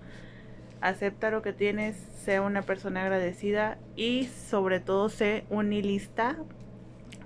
[0.81, 6.37] Acepta lo que tienes, sea una persona agradecida y sobre todo sé un nihilista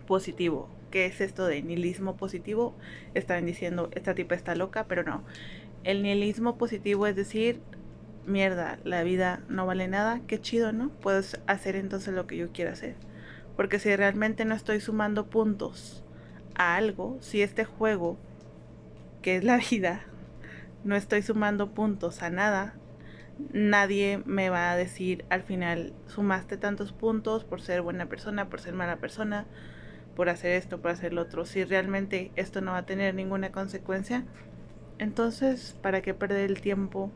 [0.05, 0.69] positivo.
[0.91, 2.75] ¿Qué es esto de nihilismo positivo?
[3.13, 5.23] Están diciendo, esta tipa está loca, pero no.
[5.83, 7.59] El nihilismo positivo es decir,
[8.25, 10.89] mierda, la vida no vale nada, qué chido, ¿no?
[10.89, 12.95] Puedes hacer entonces lo que yo quiera hacer.
[13.55, 16.03] Porque si realmente no estoy sumando puntos
[16.55, 18.17] a algo, si este juego,
[19.21, 20.01] que es la vida,
[20.83, 22.75] no estoy sumando puntos a nada,
[23.51, 28.59] nadie me va a decir al final, sumaste tantos puntos por ser buena persona, por
[28.59, 29.45] ser mala persona,
[30.15, 31.45] por hacer esto, por hacer lo otro.
[31.45, 34.25] Si realmente esto no va a tener ninguna consecuencia,
[34.99, 37.11] entonces, ¿para qué perder el tiempo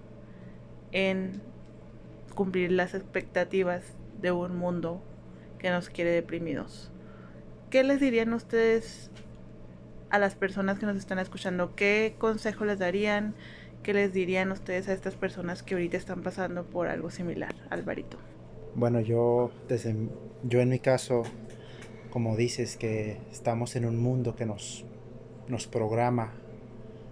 [0.91, 1.41] en
[2.35, 3.83] cumplir las expectativas
[4.21, 5.01] de un mundo
[5.59, 6.91] que nos quiere deprimidos?
[7.69, 9.11] ¿Qué les dirían ustedes
[10.09, 11.75] a las personas que nos están escuchando?
[11.75, 13.35] ¿Qué consejo les darían?
[13.83, 18.17] ¿Qué les dirían ustedes a estas personas que ahorita están pasando por algo similar, Alvarito?
[18.75, 19.95] Bueno, yo, desde,
[20.43, 21.23] yo en mi caso,
[22.17, 24.83] como dices, que estamos en un mundo que nos,
[25.47, 26.33] nos programa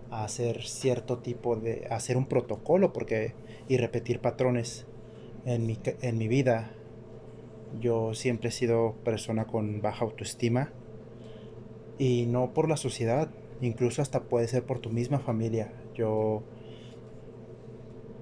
[0.10, 3.36] a hacer cierto tipo de, a hacer un protocolo porque,
[3.70, 4.88] y repetir patrones
[5.46, 6.72] en mi, en mi vida.
[7.80, 10.72] Yo siempre he sido persona con baja autoestima
[12.00, 13.30] y no por la sociedad,
[13.62, 15.72] incluso hasta puede ser por tu misma familia.
[15.94, 16.41] Yo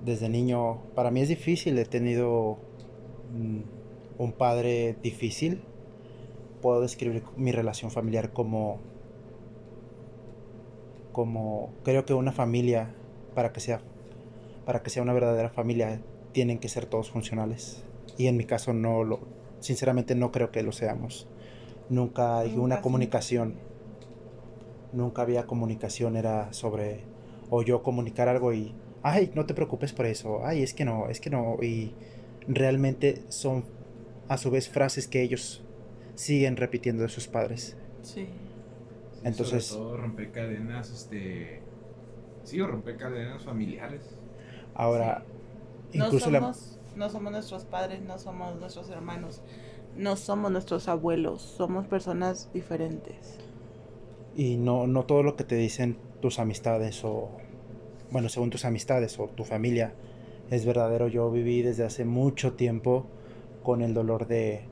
[0.03, 2.57] desde niño, para mí es difícil, he tenido
[3.31, 3.61] mm,
[4.17, 5.61] un padre difícil.
[6.63, 8.79] Puedo describir mi relación familiar como
[11.11, 12.95] como creo que una familia
[13.35, 13.81] para que sea
[14.65, 15.99] para que sea una verdadera familia
[16.31, 17.83] tienen que ser todos funcionales.
[18.17, 19.19] Y en mi caso no lo
[19.59, 21.27] sinceramente no creo que lo seamos.
[21.89, 23.55] Nunca hay una comunicación.
[24.93, 27.01] Nunca había comunicación era sobre
[27.49, 31.09] o yo comunicar algo y ay no te preocupes por eso ay es que no
[31.09, 31.93] es que no y
[32.47, 33.65] realmente son
[34.29, 35.61] a su vez frases que ellos
[36.15, 38.27] siguen repitiendo de sus padres Sí.
[39.23, 41.61] Entonces- Sobre todo romper cadenas, este.
[42.43, 44.01] Sí, o romper cadenas familiares.
[44.75, 45.23] ahora
[45.93, 49.41] No incluso la- somos, no somos nuestros padres, no somos nuestros hermanos,
[49.95, 53.37] no somos nuestros abuelos, somos personas diferentes.
[54.35, 57.29] Y no, no todo lo que te dicen tus amistades o,
[58.11, 59.93] bueno, según tus amistades o tu familia
[60.49, 61.07] es verdadero.
[61.07, 63.05] Yo viví desde hace mucho tiempo
[63.63, 64.65] con el dolor de,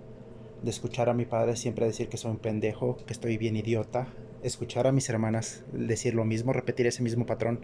[0.61, 4.07] de escuchar a mi padre siempre decir que soy un pendejo, que estoy bien idiota,
[4.43, 7.61] escuchar a mis hermanas decir lo mismo, repetir ese mismo patrón.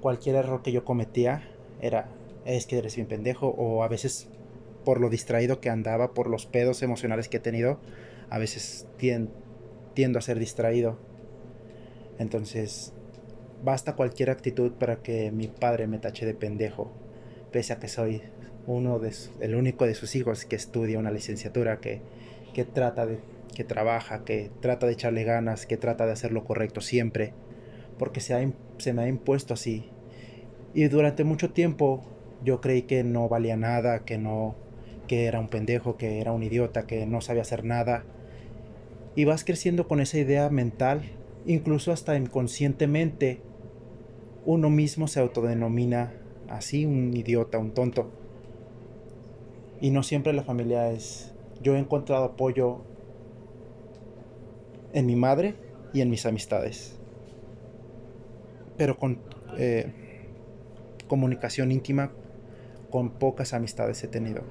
[0.00, 1.48] Cualquier error que yo cometía
[1.80, 2.08] era,
[2.44, 4.28] es que eres bien pendejo, o a veces
[4.84, 7.78] por lo distraído que andaba, por los pedos emocionales que he tenido,
[8.28, 10.98] a veces tiendo a ser distraído.
[12.18, 12.92] Entonces,
[13.62, 16.90] basta cualquier actitud para que mi padre me tache de pendejo,
[17.50, 18.22] pese a que soy
[18.66, 22.00] uno de el único de sus hijos que estudia una licenciatura, que,
[22.54, 23.18] que trata de,
[23.54, 27.32] que trabaja, que trata de echarle ganas, que trata de hacer lo correcto siempre,
[27.98, 29.90] porque se, se me ha impuesto así.
[30.74, 32.04] Y durante mucho tiempo
[32.44, 34.54] yo creí que no valía nada, que no,
[35.06, 38.04] que era un pendejo, que era un idiota, que no sabía hacer nada.
[39.16, 41.02] Y vas creciendo con esa idea mental,
[41.46, 43.40] incluso hasta inconscientemente
[44.46, 46.12] uno mismo se autodenomina
[46.48, 48.10] así, un idiota, un tonto.
[49.80, 51.32] Y no siempre la familia es...
[51.62, 52.82] Yo he encontrado apoyo
[54.92, 55.54] en mi madre
[55.92, 56.98] y en mis amistades.
[58.76, 59.18] Pero con
[59.58, 59.92] eh,
[61.08, 62.12] comunicación íntima,
[62.90, 64.42] con pocas amistades he tenido.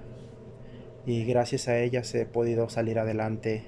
[1.05, 3.63] Y gracias a ellas he podido salir adelante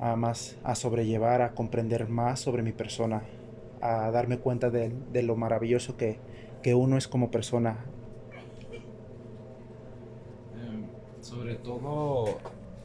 [0.00, 3.22] a más, a sobrellevar, a comprender más sobre mi persona,
[3.80, 6.18] a darme cuenta de, lo maravilloso que,
[6.62, 7.84] que uno es como persona,
[11.22, 12.38] Sobre todo,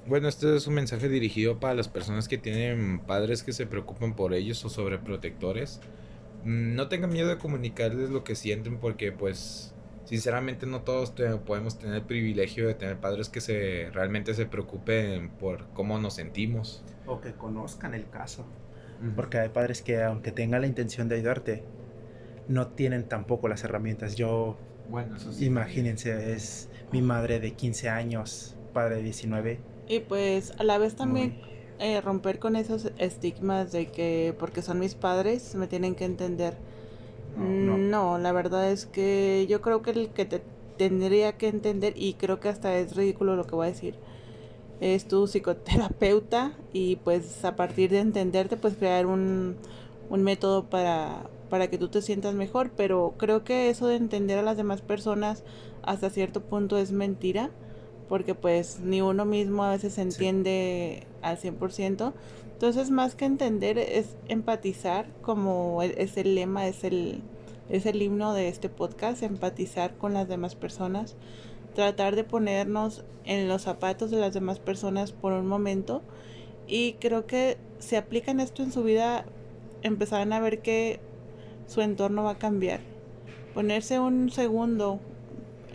[0.08, 4.16] bueno, este es un mensaje dirigido para las personas que tienen padres que se preocupan
[4.16, 5.82] por ellos o sobreprotectores.
[6.46, 9.74] Mm, no tengan miedo de comunicarles lo que sienten porque pues
[10.06, 11.14] sinceramente no todos
[11.46, 16.14] podemos tener el privilegio de tener padres que se realmente se preocupen por cómo nos
[16.14, 16.86] sentimos.
[17.06, 18.46] O que conozcan el caso.
[19.16, 21.64] Porque hay padres que aunque tengan la intención de ayudarte,
[22.48, 24.16] no tienen tampoco las herramientas.
[24.16, 24.58] Yo,
[24.90, 29.60] bueno, imagínense, es mi madre de 15 años, padre de 19.
[29.88, 31.40] Y pues a la vez también
[31.80, 36.58] eh, romper con esos estigmas de que porque son mis padres me tienen que entender.
[37.38, 40.42] No, la verdad es que yo creo que el que te
[40.78, 43.96] tendría que entender, y creo que hasta es ridículo lo que voy a decir,
[44.80, 49.56] es tu psicoterapeuta y pues a partir de entenderte pues crear un,
[50.10, 54.40] un método para, para que tú te sientas mejor, pero creo que eso de entender
[54.40, 55.44] a las demás personas
[55.84, 57.52] hasta cierto punto es mentira,
[58.10, 62.14] porque pues ni uno mismo a veces entiende al 100%.
[62.54, 67.22] Entonces, más que entender es empatizar, como e-, es el lema, es el,
[67.70, 71.16] es el himno de este podcast, empatizar con las demás personas,
[71.76, 76.02] tratar de ponernos en los zapatos de las demás personas por un momento.
[76.68, 79.26] Y creo que si aplican esto en su vida,
[79.84, 81.00] empezarán a ver que
[81.68, 82.80] su entorno va a cambiar.
[83.54, 85.00] Ponerse un segundo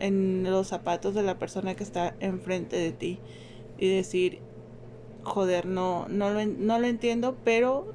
[0.00, 3.18] en los zapatos de la persona que está enfrente de ti
[3.78, 4.40] y decir,
[5.22, 7.92] joder, no, no, lo, no lo entiendo, pero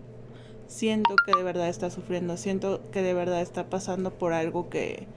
[0.67, 5.07] siento que de verdad está sufriendo, siento que de verdad está pasando por algo que,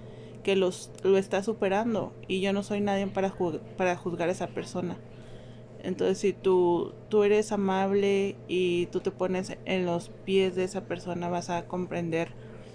[0.43, 3.35] que los, lo está superando y yo no soy nadie para,
[3.77, 4.97] para juzgar a esa persona.
[5.83, 10.83] Entonces si tú, tú eres amable y tú te pones en los pies de esa
[10.83, 12.33] persona vas a comprender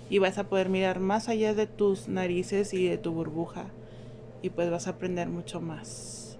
[0.09, 3.67] y vas a poder mirar más allá de tus narices y de tu burbuja
[4.41, 6.37] y pues vas a aprender mucho más.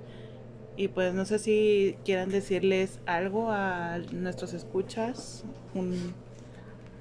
[0.77, 5.43] Y pues no sé si quieran decirles algo a nuestros escuchas,
[5.73, 6.13] un,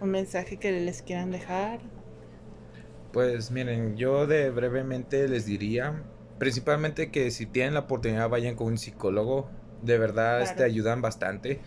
[0.01, 1.81] un mensaje que les quieran dejar.
[3.13, 6.03] Pues miren, yo de brevemente les diría,
[6.39, 9.49] principalmente que si tienen la oportunidad vayan con un psicólogo,
[9.83, 11.61] de verdad te ayudan bastante.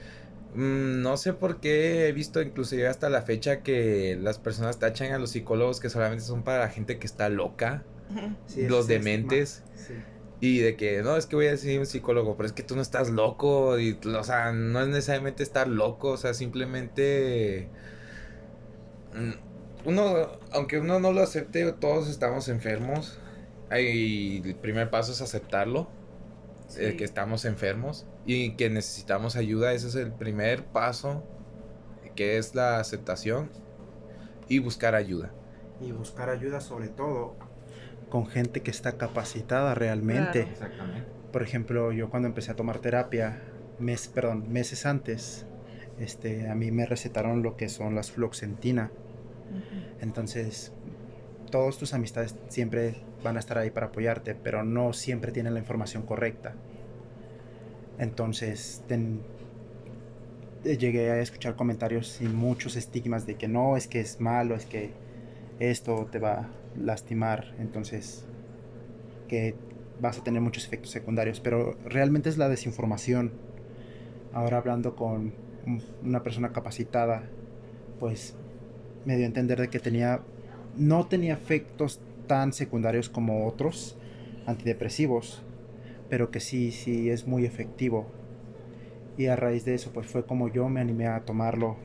[0.55, 5.11] Mm, no sé por qué he visto inclusive hasta la fecha que las personas tachan
[5.13, 7.83] a los psicólogos que solamente son para la gente que está loca,
[8.55, 9.63] los dementes.
[10.39, 12.75] Y de que, no, es que voy a decir un psicólogo, pero es que tú
[12.75, 17.69] no estás loco, y, o sea, no es necesariamente estar loco, o sea, simplemente...
[19.15, 19.31] Mm,
[19.85, 23.19] uno, aunque uno no lo acepte, todos estamos enfermos.
[23.71, 25.89] Y el primer paso es aceptarlo
[26.75, 29.73] que estamos enfermos y que necesitamos ayuda.
[29.73, 31.23] Ese es el primer paso,
[32.15, 33.49] que es la aceptación
[34.47, 35.31] y buscar ayuda.
[35.81, 37.35] Y buscar ayuda sobre todo
[38.09, 40.47] con gente que está capacitada realmente.
[41.31, 43.41] Por ejemplo, yo cuando empecé a tomar terapia,
[43.79, 45.45] mes, perdón, meses antes,
[45.99, 48.91] este, a mí me recetaron lo que son las fluoxentina.
[50.01, 50.73] Entonces,
[51.49, 55.59] todos tus amistades siempre van a estar ahí para apoyarte, pero no siempre tienen la
[55.59, 56.55] información correcta.
[57.97, 58.83] Entonces,
[60.63, 64.65] llegué a escuchar comentarios y muchos estigmas de que no, es que es malo, es
[64.65, 64.91] que
[65.59, 67.55] esto te va a lastimar.
[67.59, 68.25] Entonces,
[69.27, 69.55] que
[69.99, 73.31] vas a tener muchos efectos secundarios, pero realmente es la desinformación.
[74.33, 75.33] Ahora hablando con
[76.03, 77.23] una persona capacitada,
[77.99, 78.35] pues
[79.05, 80.21] me dio a entender de que tenía
[80.77, 83.97] no tenía efectos tan secundarios como otros
[84.45, 85.43] antidepresivos,
[86.09, 88.07] pero que sí, sí es muy efectivo.
[89.17, 91.77] Y a raíz de eso, pues fue como yo me animé a tomarlo.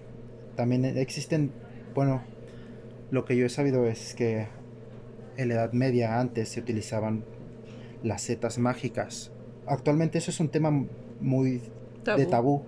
[0.54, 1.50] También existen,
[1.94, 2.22] bueno,
[3.10, 4.48] lo que yo he sabido es que
[5.36, 7.24] en la Edad Media antes se utilizaban
[8.02, 9.32] las setas mágicas.
[9.66, 10.70] Actualmente eso es un tema
[11.20, 11.62] muy
[12.04, 12.64] de tabú,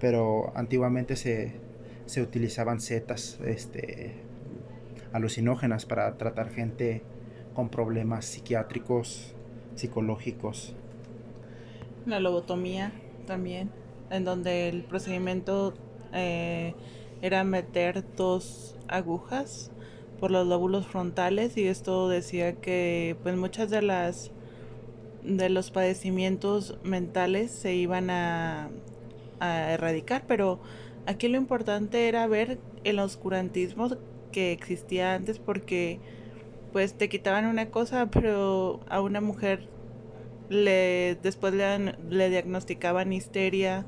[0.00, 1.52] pero antiguamente se,
[2.06, 4.14] se utilizaban setas este,
[5.12, 7.02] alucinógenas para tratar gente
[7.54, 9.34] con problemas psiquiátricos,
[9.78, 10.74] psicológicos.
[12.06, 12.92] La lobotomía
[13.26, 13.70] también,
[14.10, 15.74] en donde el procedimiento
[16.12, 16.74] eh,
[17.22, 19.70] era meter dos agujas
[20.20, 24.32] por los lóbulos frontales y esto decía que pues muchas de las
[25.22, 28.70] de los padecimientos mentales se iban a,
[29.40, 30.60] a erradicar, pero
[31.06, 33.90] aquí lo importante era ver el oscurantismo
[34.32, 36.00] que existía antes porque
[36.72, 39.68] pues te quitaban una cosa, pero a una mujer
[40.48, 43.84] le después le, le diagnosticaban histeria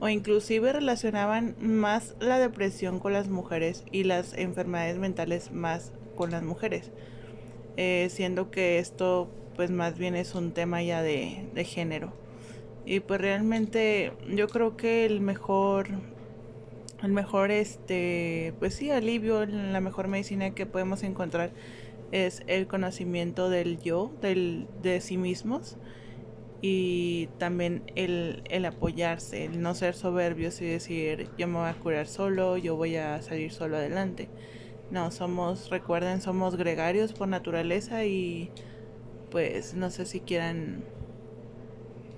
[0.00, 6.30] o inclusive relacionaban más la depresión con las mujeres y las enfermedades mentales más con
[6.30, 6.90] las mujeres,
[7.76, 12.12] eh, siendo que esto pues más bien es un tema ya de, de género.
[12.86, 15.88] Y pues realmente yo creo que el mejor
[17.02, 21.50] el mejor este pues sí alivio la mejor medicina que podemos encontrar
[22.12, 25.76] es el conocimiento del yo del de sí mismos
[26.60, 31.74] y también el, el apoyarse el no ser soberbios y decir yo me voy a
[31.74, 34.28] curar solo yo voy a salir solo adelante
[34.90, 38.50] no somos recuerden somos gregarios por naturaleza y
[39.30, 40.82] pues no sé si quieran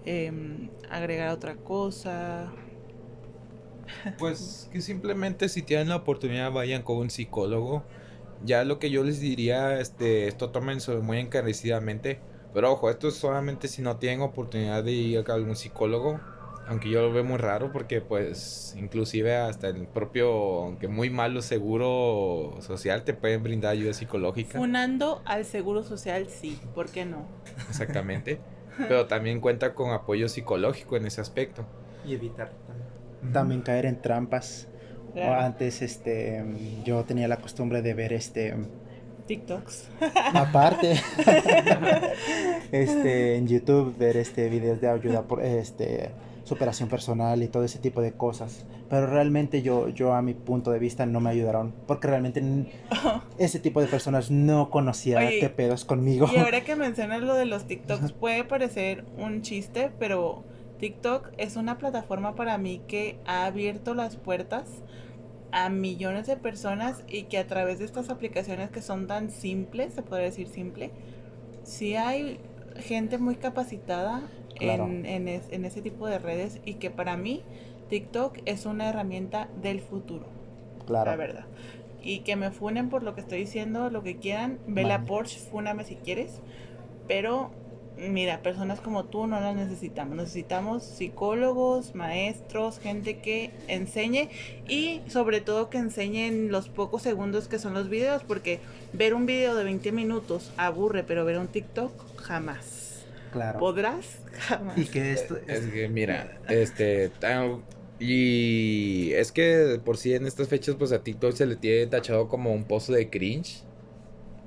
[0.06, 2.52] em, agregar otra cosa
[4.18, 7.84] pues que simplemente si tienen la oportunidad vayan con un psicólogo.
[8.44, 12.20] Ya lo que yo les diría, este, esto tómenlo muy encarecidamente.
[12.52, 16.20] Pero ojo, esto es solamente si no tienen oportunidad de ir a algún psicólogo.
[16.66, 20.30] Aunque yo lo veo muy raro porque pues inclusive hasta el propio,
[20.62, 24.58] aunque muy malo seguro social te pueden brindar ayuda psicológica.
[24.58, 27.26] Funando al seguro social, sí, ¿por qué no?
[27.68, 28.38] Exactamente.
[28.78, 31.64] Pero también cuenta con apoyo psicológico en ese aspecto.
[32.06, 32.52] Y evitar
[33.32, 34.68] también caer en trampas.
[35.16, 36.44] Antes este
[36.84, 38.54] yo tenía la costumbre de ver este
[39.26, 39.88] TikToks.
[40.34, 41.00] Aparte
[42.72, 46.10] este en YouTube ver este videos de ayuda por este
[46.44, 48.66] superación personal y todo ese tipo de cosas.
[48.88, 51.72] Pero realmente yo, yo a mi punto de vista no me ayudaron.
[51.86, 52.42] Porque realmente
[53.38, 56.28] ese tipo de personas no conocía qué pedos conmigo.
[56.32, 60.42] Y ahora que mencionas lo de los TikToks, puede parecer un chiste, pero
[60.80, 64.64] TikTok es una plataforma para mí que ha abierto las puertas
[65.52, 69.94] a millones de personas y que a través de estas aplicaciones que son tan simples,
[69.94, 70.90] se podría decir simple,
[71.64, 72.38] sí hay
[72.76, 74.22] gente muy capacitada
[74.60, 77.42] en, en, en, ese tipo de redes y que para mí
[77.88, 80.26] TikTok es una herramienta del futuro.
[80.86, 81.10] Claro.
[81.10, 81.44] La verdad.
[82.02, 84.58] Y que me funen por lo que estoy diciendo, lo que quieran.
[84.66, 86.40] Ve la Porsche, fúname si quieres.
[87.06, 87.50] Pero
[88.08, 90.16] mira, personas como tú no las necesitamos.
[90.16, 94.28] Necesitamos psicólogos, maestros, gente que enseñe
[94.68, 98.60] y sobre todo que enseñen los pocos segundos que son los videos, porque
[98.92, 103.04] ver un video de 20 minutos aburre, pero ver un TikTok jamás.
[103.32, 103.58] Claro.
[103.58, 104.18] ¿Podrás?
[104.32, 104.76] Jamás.
[104.78, 107.10] Y que esto es que mira, este
[108.00, 112.28] y es que por si en estas fechas pues a TikTok se le tiene tachado
[112.28, 113.62] como un pozo de cringe.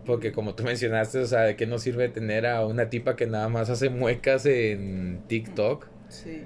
[0.06, 3.28] Porque como tú mencionaste, o sea, ¿de qué nos sirve tener a una tipa que
[3.28, 5.88] nada más hace muecas en TikTok?
[6.10, 6.44] Sí.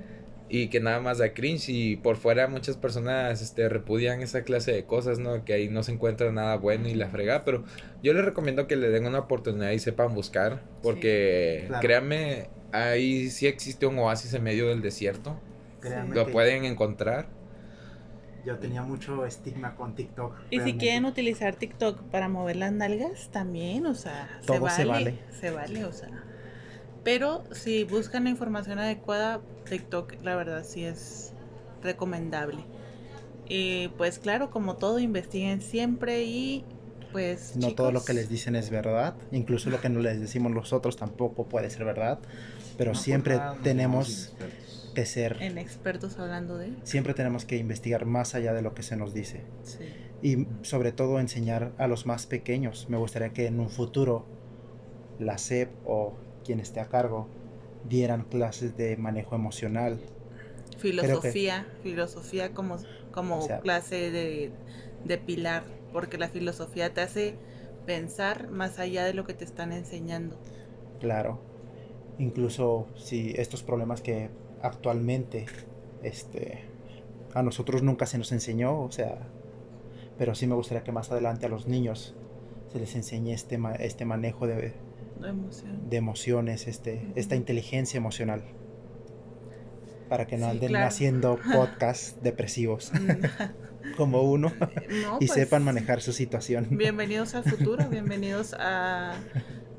[0.50, 4.72] Y que nada más da cringe y por fuera muchas personas este, repudian esa clase
[4.72, 5.44] de cosas, ¿no?
[5.44, 7.66] Que ahí no se encuentra nada bueno y la frega, pero
[8.02, 13.48] yo les recomiendo que le den una oportunidad y sepan buscar, porque créanme, ahí sí
[13.48, 15.38] existe un oasis en medio del desierto.
[15.82, 17.37] Créanme Lo pueden encontrar
[18.48, 20.34] yo tenía mucho estigma con TikTok.
[20.50, 24.86] Y si quieren utilizar TikTok para mover las nalgas, también, o sea, se vale, se
[24.86, 25.20] vale.
[25.38, 26.24] Se vale, o sea.
[27.04, 31.34] Pero si buscan la información adecuada, TikTok, la verdad, sí es
[31.84, 32.60] recomendable.
[33.50, 36.64] Y pues claro, como todo, investiguen siempre y
[37.12, 37.58] pues...
[37.58, 40.96] No todo lo que les dicen es verdad, incluso lo que no les decimos nosotros
[40.96, 42.20] tampoco puede ser verdad,
[42.78, 44.34] pero siempre tenemos
[45.06, 45.38] ser...
[45.42, 46.74] En expertos hablando de...
[46.84, 49.44] Siempre tenemos que investigar más allá de lo que se nos dice.
[50.22, 52.88] Y sobre todo enseñar a los más pequeños.
[52.90, 54.26] Me gustaría que en un futuro
[55.20, 57.28] la SEP o quien esté a cargo,
[57.88, 60.00] dieran clases de manejo emocional.
[60.78, 62.78] Filosofía, filosofía como,
[63.12, 64.52] como clase de,
[65.04, 67.36] de pilar, porque la filosofía te hace
[67.86, 70.38] pensar más allá de lo que te están enseñando.
[71.00, 71.40] Claro.
[72.20, 74.30] Incluso si estos problemas que
[74.62, 75.46] actualmente
[76.04, 76.66] este
[77.34, 79.20] a nosotros nunca se nos enseñó, o sea,
[80.18, 82.16] pero sí me gustaría que más adelante a los niños
[82.72, 84.74] se les enseñe este este manejo de,
[85.90, 88.44] de emociones, este esta inteligencia emocional.
[90.10, 92.92] Para que no anden haciendo podcasts depresivos
[93.98, 94.52] como uno
[95.20, 96.68] y pues, sepan manejar su situación.
[96.72, 99.16] Bienvenidos al futuro, bienvenidos a,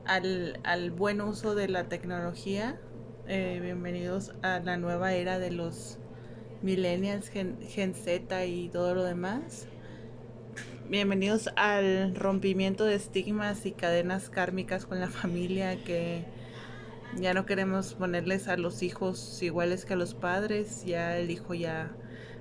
[0.04, 2.80] al, al, buen uso de la tecnología,
[3.28, 5.98] eh, bienvenidos a la nueva era de los
[6.62, 9.66] millennials, gen, gen Z y todo lo demás.
[10.88, 16.24] Bienvenidos al rompimiento de estigmas y cadenas kármicas con la familia que
[17.20, 21.52] ya no queremos ponerles a los hijos iguales que a los padres, ya el hijo
[21.52, 21.94] ya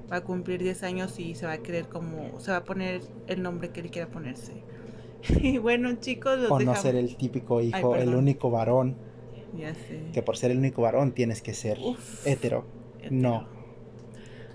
[0.09, 3.01] va a cumplir 10 años y se va a querer como, se va a poner
[3.27, 4.63] el nombre que él quiera ponerse.
[5.41, 9.06] Y bueno chicos, los o no ser el típico hijo, el único varón.
[9.55, 10.01] Ya sé.
[10.13, 11.77] Que por ser el único varón tienes que ser
[12.25, 12.65] hetero.
[13.09, 13.47] No.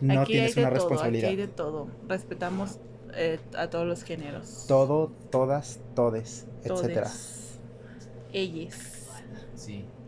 [0.01, 1.31] No tienes una responsabilidad.
[1.31, 1.89] Aquí hay de todo.
[2.09, 2.79] Respetamos
[3.15, 4.65] eh, a todos los géneros.
[4.67, 7.11] Todo, todas, todes, etcétera.
[8.33, 8.75] Ellos.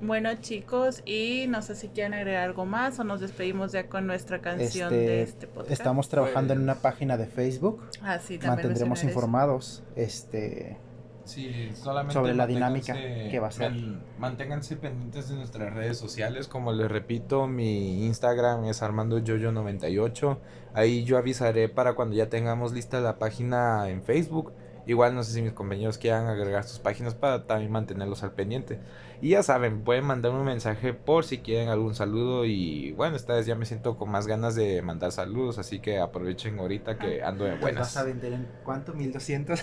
[0.01, 4.07] Bueno chicos, y no sé si quieren agregar algo más o nos despedimos ya con
[4.07, 5.71] nuestra canción este, de este podcast.
[5.71, 7.83] Estamos trabajando en una página de Facebook.
[8.03, 10.77] Ah, sí, también Mantendremos informados este
[11.25, 13.73] sobre la dinámica que va a ser.
[14.19, 16.49] manténganse pendientes de nuestras redes sociales.
[16.49, 20.39] Como les repito, mi Instagram es armandoyoyo98.
[20.75, 24.53] Ahí yo avisaré para cuando ya tengamos lista la página en Facebook.
[24.87, 28.81] Igual no sé si mis compañeros quieran agregar sus páginas para también mantenerlos al pendiente.
[29.23, 32.45] Y ya saben, pueden mandarme un mensaje por si quieren algún saludo.
[32.45, 35.59] Y bueno, esta vez ya me siento con más ganas de mandar saludos.
[35.59, 37.95] Así que aprovechen ahorita que ando de buenas.
[37.95, 38.93] ¿Vas a vender en cuánto?
[38.93, 39.63] ¿1200?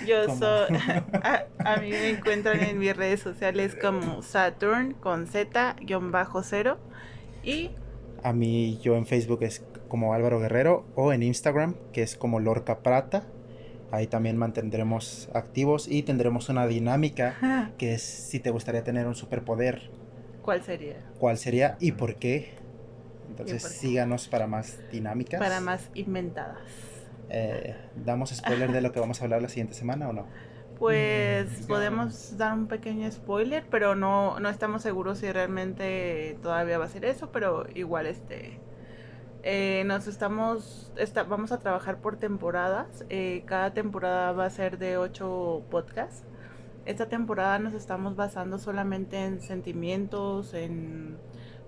[0.06, 0.76] Yo soy.
[1.64, 6.76] A, mí me encuentran en mis redes sociales como Saturn con Z-0.
[7.44, 7.70] Y.
[8.24, 10.84] A mí, yo en Facebook es como Álvaro Guerrero.
[10.96, 13.22] O en Instagram, que es como Lorca Prata.
[13.90, 19.14] Ahí también mantendremos activos y tendremos una dinámica que es si te gustaría tener un
[19.14, 19.90] superpoder.
[20.42, 20.96] ¿Cuál sería?
[21.18, 22.50] ¿Cuál sería y por qué?
[23.30, 25.40] Entonces síganos para más dinámicas.
[25.40, 26.58] Para más inventadas.
[27.30, 30.26] Eh, ¿Damos spoiler de lo que vamos a hablar la siguiente semana o no?
[30.78, 36.78] Pues mm, podemos dar un pequeño spoiler, pero no, no estamos seguros si realmente todavía
[36.78, 38.58] va a ser eso, pero igual este
[39.42, 40.92] eh, nos estamos,
[41.28, 43.04] vamos a trabajar por temporadas.
[43.08, 46.24] Eh, cada temporada va a ser de ocho podcasts.
[46.86, 51.18] Esta temporada nos estamos basando solamente en sentimientos, en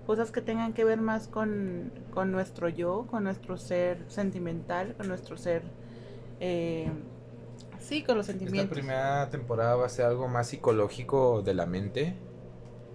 [0.05, 1.91] cosas que tengan que ver más con,
[2.25, 5.63] nuestro yo, con nuestro ser sentimental, con nuestro ser...
[6.39, 6.91] Eh,
[7.79, 8.63] sí, con los sentimientos.
[8.63, 12.15] Esta primera temporada va a ser algo más psicológico de la mente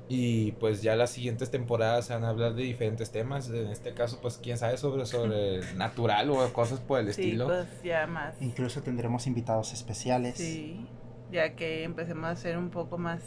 [0.09, 3.49] y pues ya las siguientes temporadas se van a hablar de diferentes temas.
[3.51, 7.47] En este caso, pues quién sabe sobre, sobre natural o cosas por el estilo.
[7.47, 8.41] Pues ya más.
[8.41, 10.37] Incluso tendremos invitados especiales.
[10.37, 10.87] Sí,
[11.33, 13.23] ya que empecemos a ser un poco más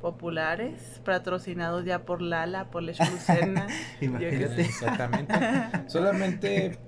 [0.00, 2.92] populares, patrocinados ya por Lala, por La
[4.00, 5.34] Exactamente.
[5.88, 6.78] Solamente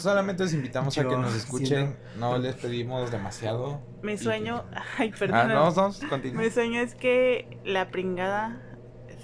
[0.00, 1.96] Solamente les invitamos a que nos escuchen.
[2.18, 3.80] No, les pedimos demasiado.
[4.02, 4.64] Mi sueño.
[4.98, 5.50] Ay, perdón.
[5.52, 5.92] Ah, no,
[6.34, 8.60] Mi sueño es que la pringada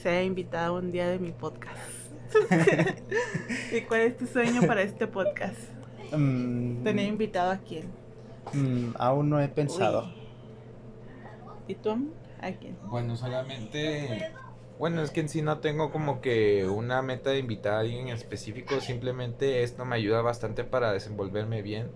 [0.03, 1.79] sea invitada un día de mi podcast.
[3.72, 5.59] ¿Y cuál es tu sueño para este podcast?
[6.12, 6.83] Mm.
[6.85, 7.87] ¿Tener invitado a quién?
[8.53, 10.12] Mm, aún no he pensado.
[11.66, 12.12] ¿Y tú?
[12.41, 12.77] ¿A quién?
[12.85, 14.31] Bueno, solamente
[14.79, 18.09] bueno, es que en sí no tengo como que una meta de invitar a alguien
[18.09, 21.91] en específico, simplemente esto me ayuda bastante para desenvolverme bien,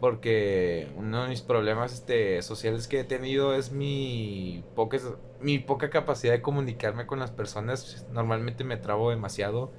[0.00, 4.98] porque uno de mis problemas este, sociales que he tenido es mi poca,
[5.40, 9.70] mi poca capacidad de comunicarme con las personas, normalmente me trabo demasiado,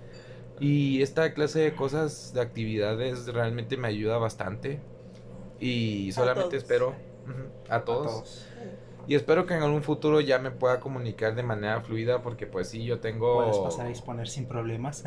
[0.60, 4.80] y esta clase de cosas, de actividades, realmente me ayuda bastante,
[5.60, 6.96] y solamente espero
[7.70, 8.49] A todos
[9.10, 12.70] y espero que en algún futuro ya me pueda comunicar de manera fluida porque pues
[12.70, 13.38] sí, yo tengo...
[13.38, 15.04] Puedes pasar a disponer sin problemas.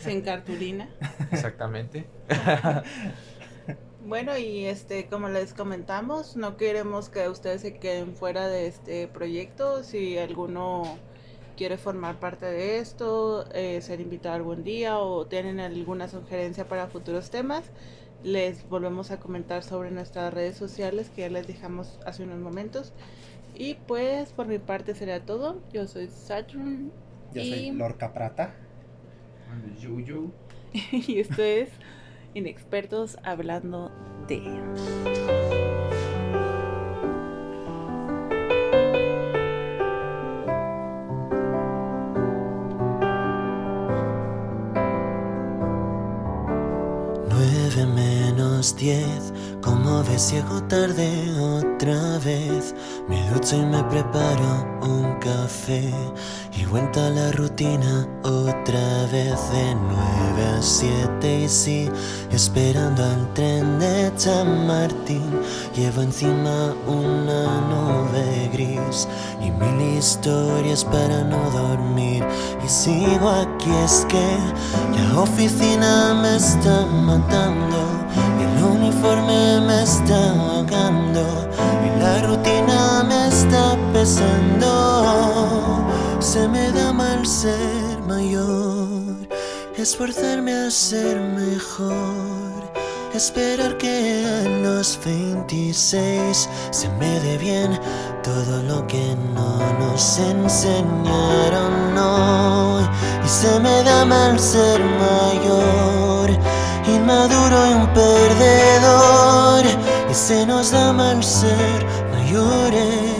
[0.00, 0.88] sin cartulina.
[1.32, 2.06] Exactamente.
[4.04, 9.06] Bueno, y este, como les comentamos, no queremos que ustedes se queden fuera de este
[9.06, 9.82] proyecto.
[9.82, 10.96] Si alguno
[11.58, 16.86] quiere formar parte de esto, eh, ser invitado algún día o tienen alguna sugerencia para
[16.86, 17.64] futuros temas,
[18.22, 22.92] les volvemos a comentar sobre nuestras redes sociales que ya les dejamos hace unos momentos.
[23.54, 25.60] Y pues por mi parte sería todo.
[25.72, 26.92] Yo soy Saturn.
[27.34, 28.54] Yo soy Lorca Prata.
[30.92, 31.70] y esto es
[32.34, 33.90] Inexpertos hablando
[34.28, 34.42] de...
[48.68, 49.32] menos diez.
[49.62, 51.08] Como ves llego tarde
[51.40, 52.74] otra vez.
[53.08, 55.92] Me ducho y me preparo un café.
[56.56, 59.38] Y vuelta a la rutina otra vez.
[59.52, 61.90] De nueve a siete y sí
[62.30, 65.40] Esperando al tren de Chamartín
[65.74, 69.08] Llevo encima una nube gris
[69.40, 72.24] Y mil historias para no dormir.
[72.64, 74.38] Y sigo aquí es que
[74.96, 77.98] la oficina me está matando
[78.58, 81.48] el uniforme me está ahogando
[81.86, 84.70] y la rutina me está pesando.
[86.18, 89.28] Se me da mal ser mayor,
[89.76, 92.72] esforzarme a ser mejor.
[93.14, 97.78] Esperar que a los 26 se me dé bien
[98.22, 102.84] todo lo que no nos enseñaron hoy.
[103.24, 106.38] Y se me da mal ser mayor
[107.08, 109.64] maduro y un perdedor,
[110.10, 113.17] y se nos da mal ser mayores.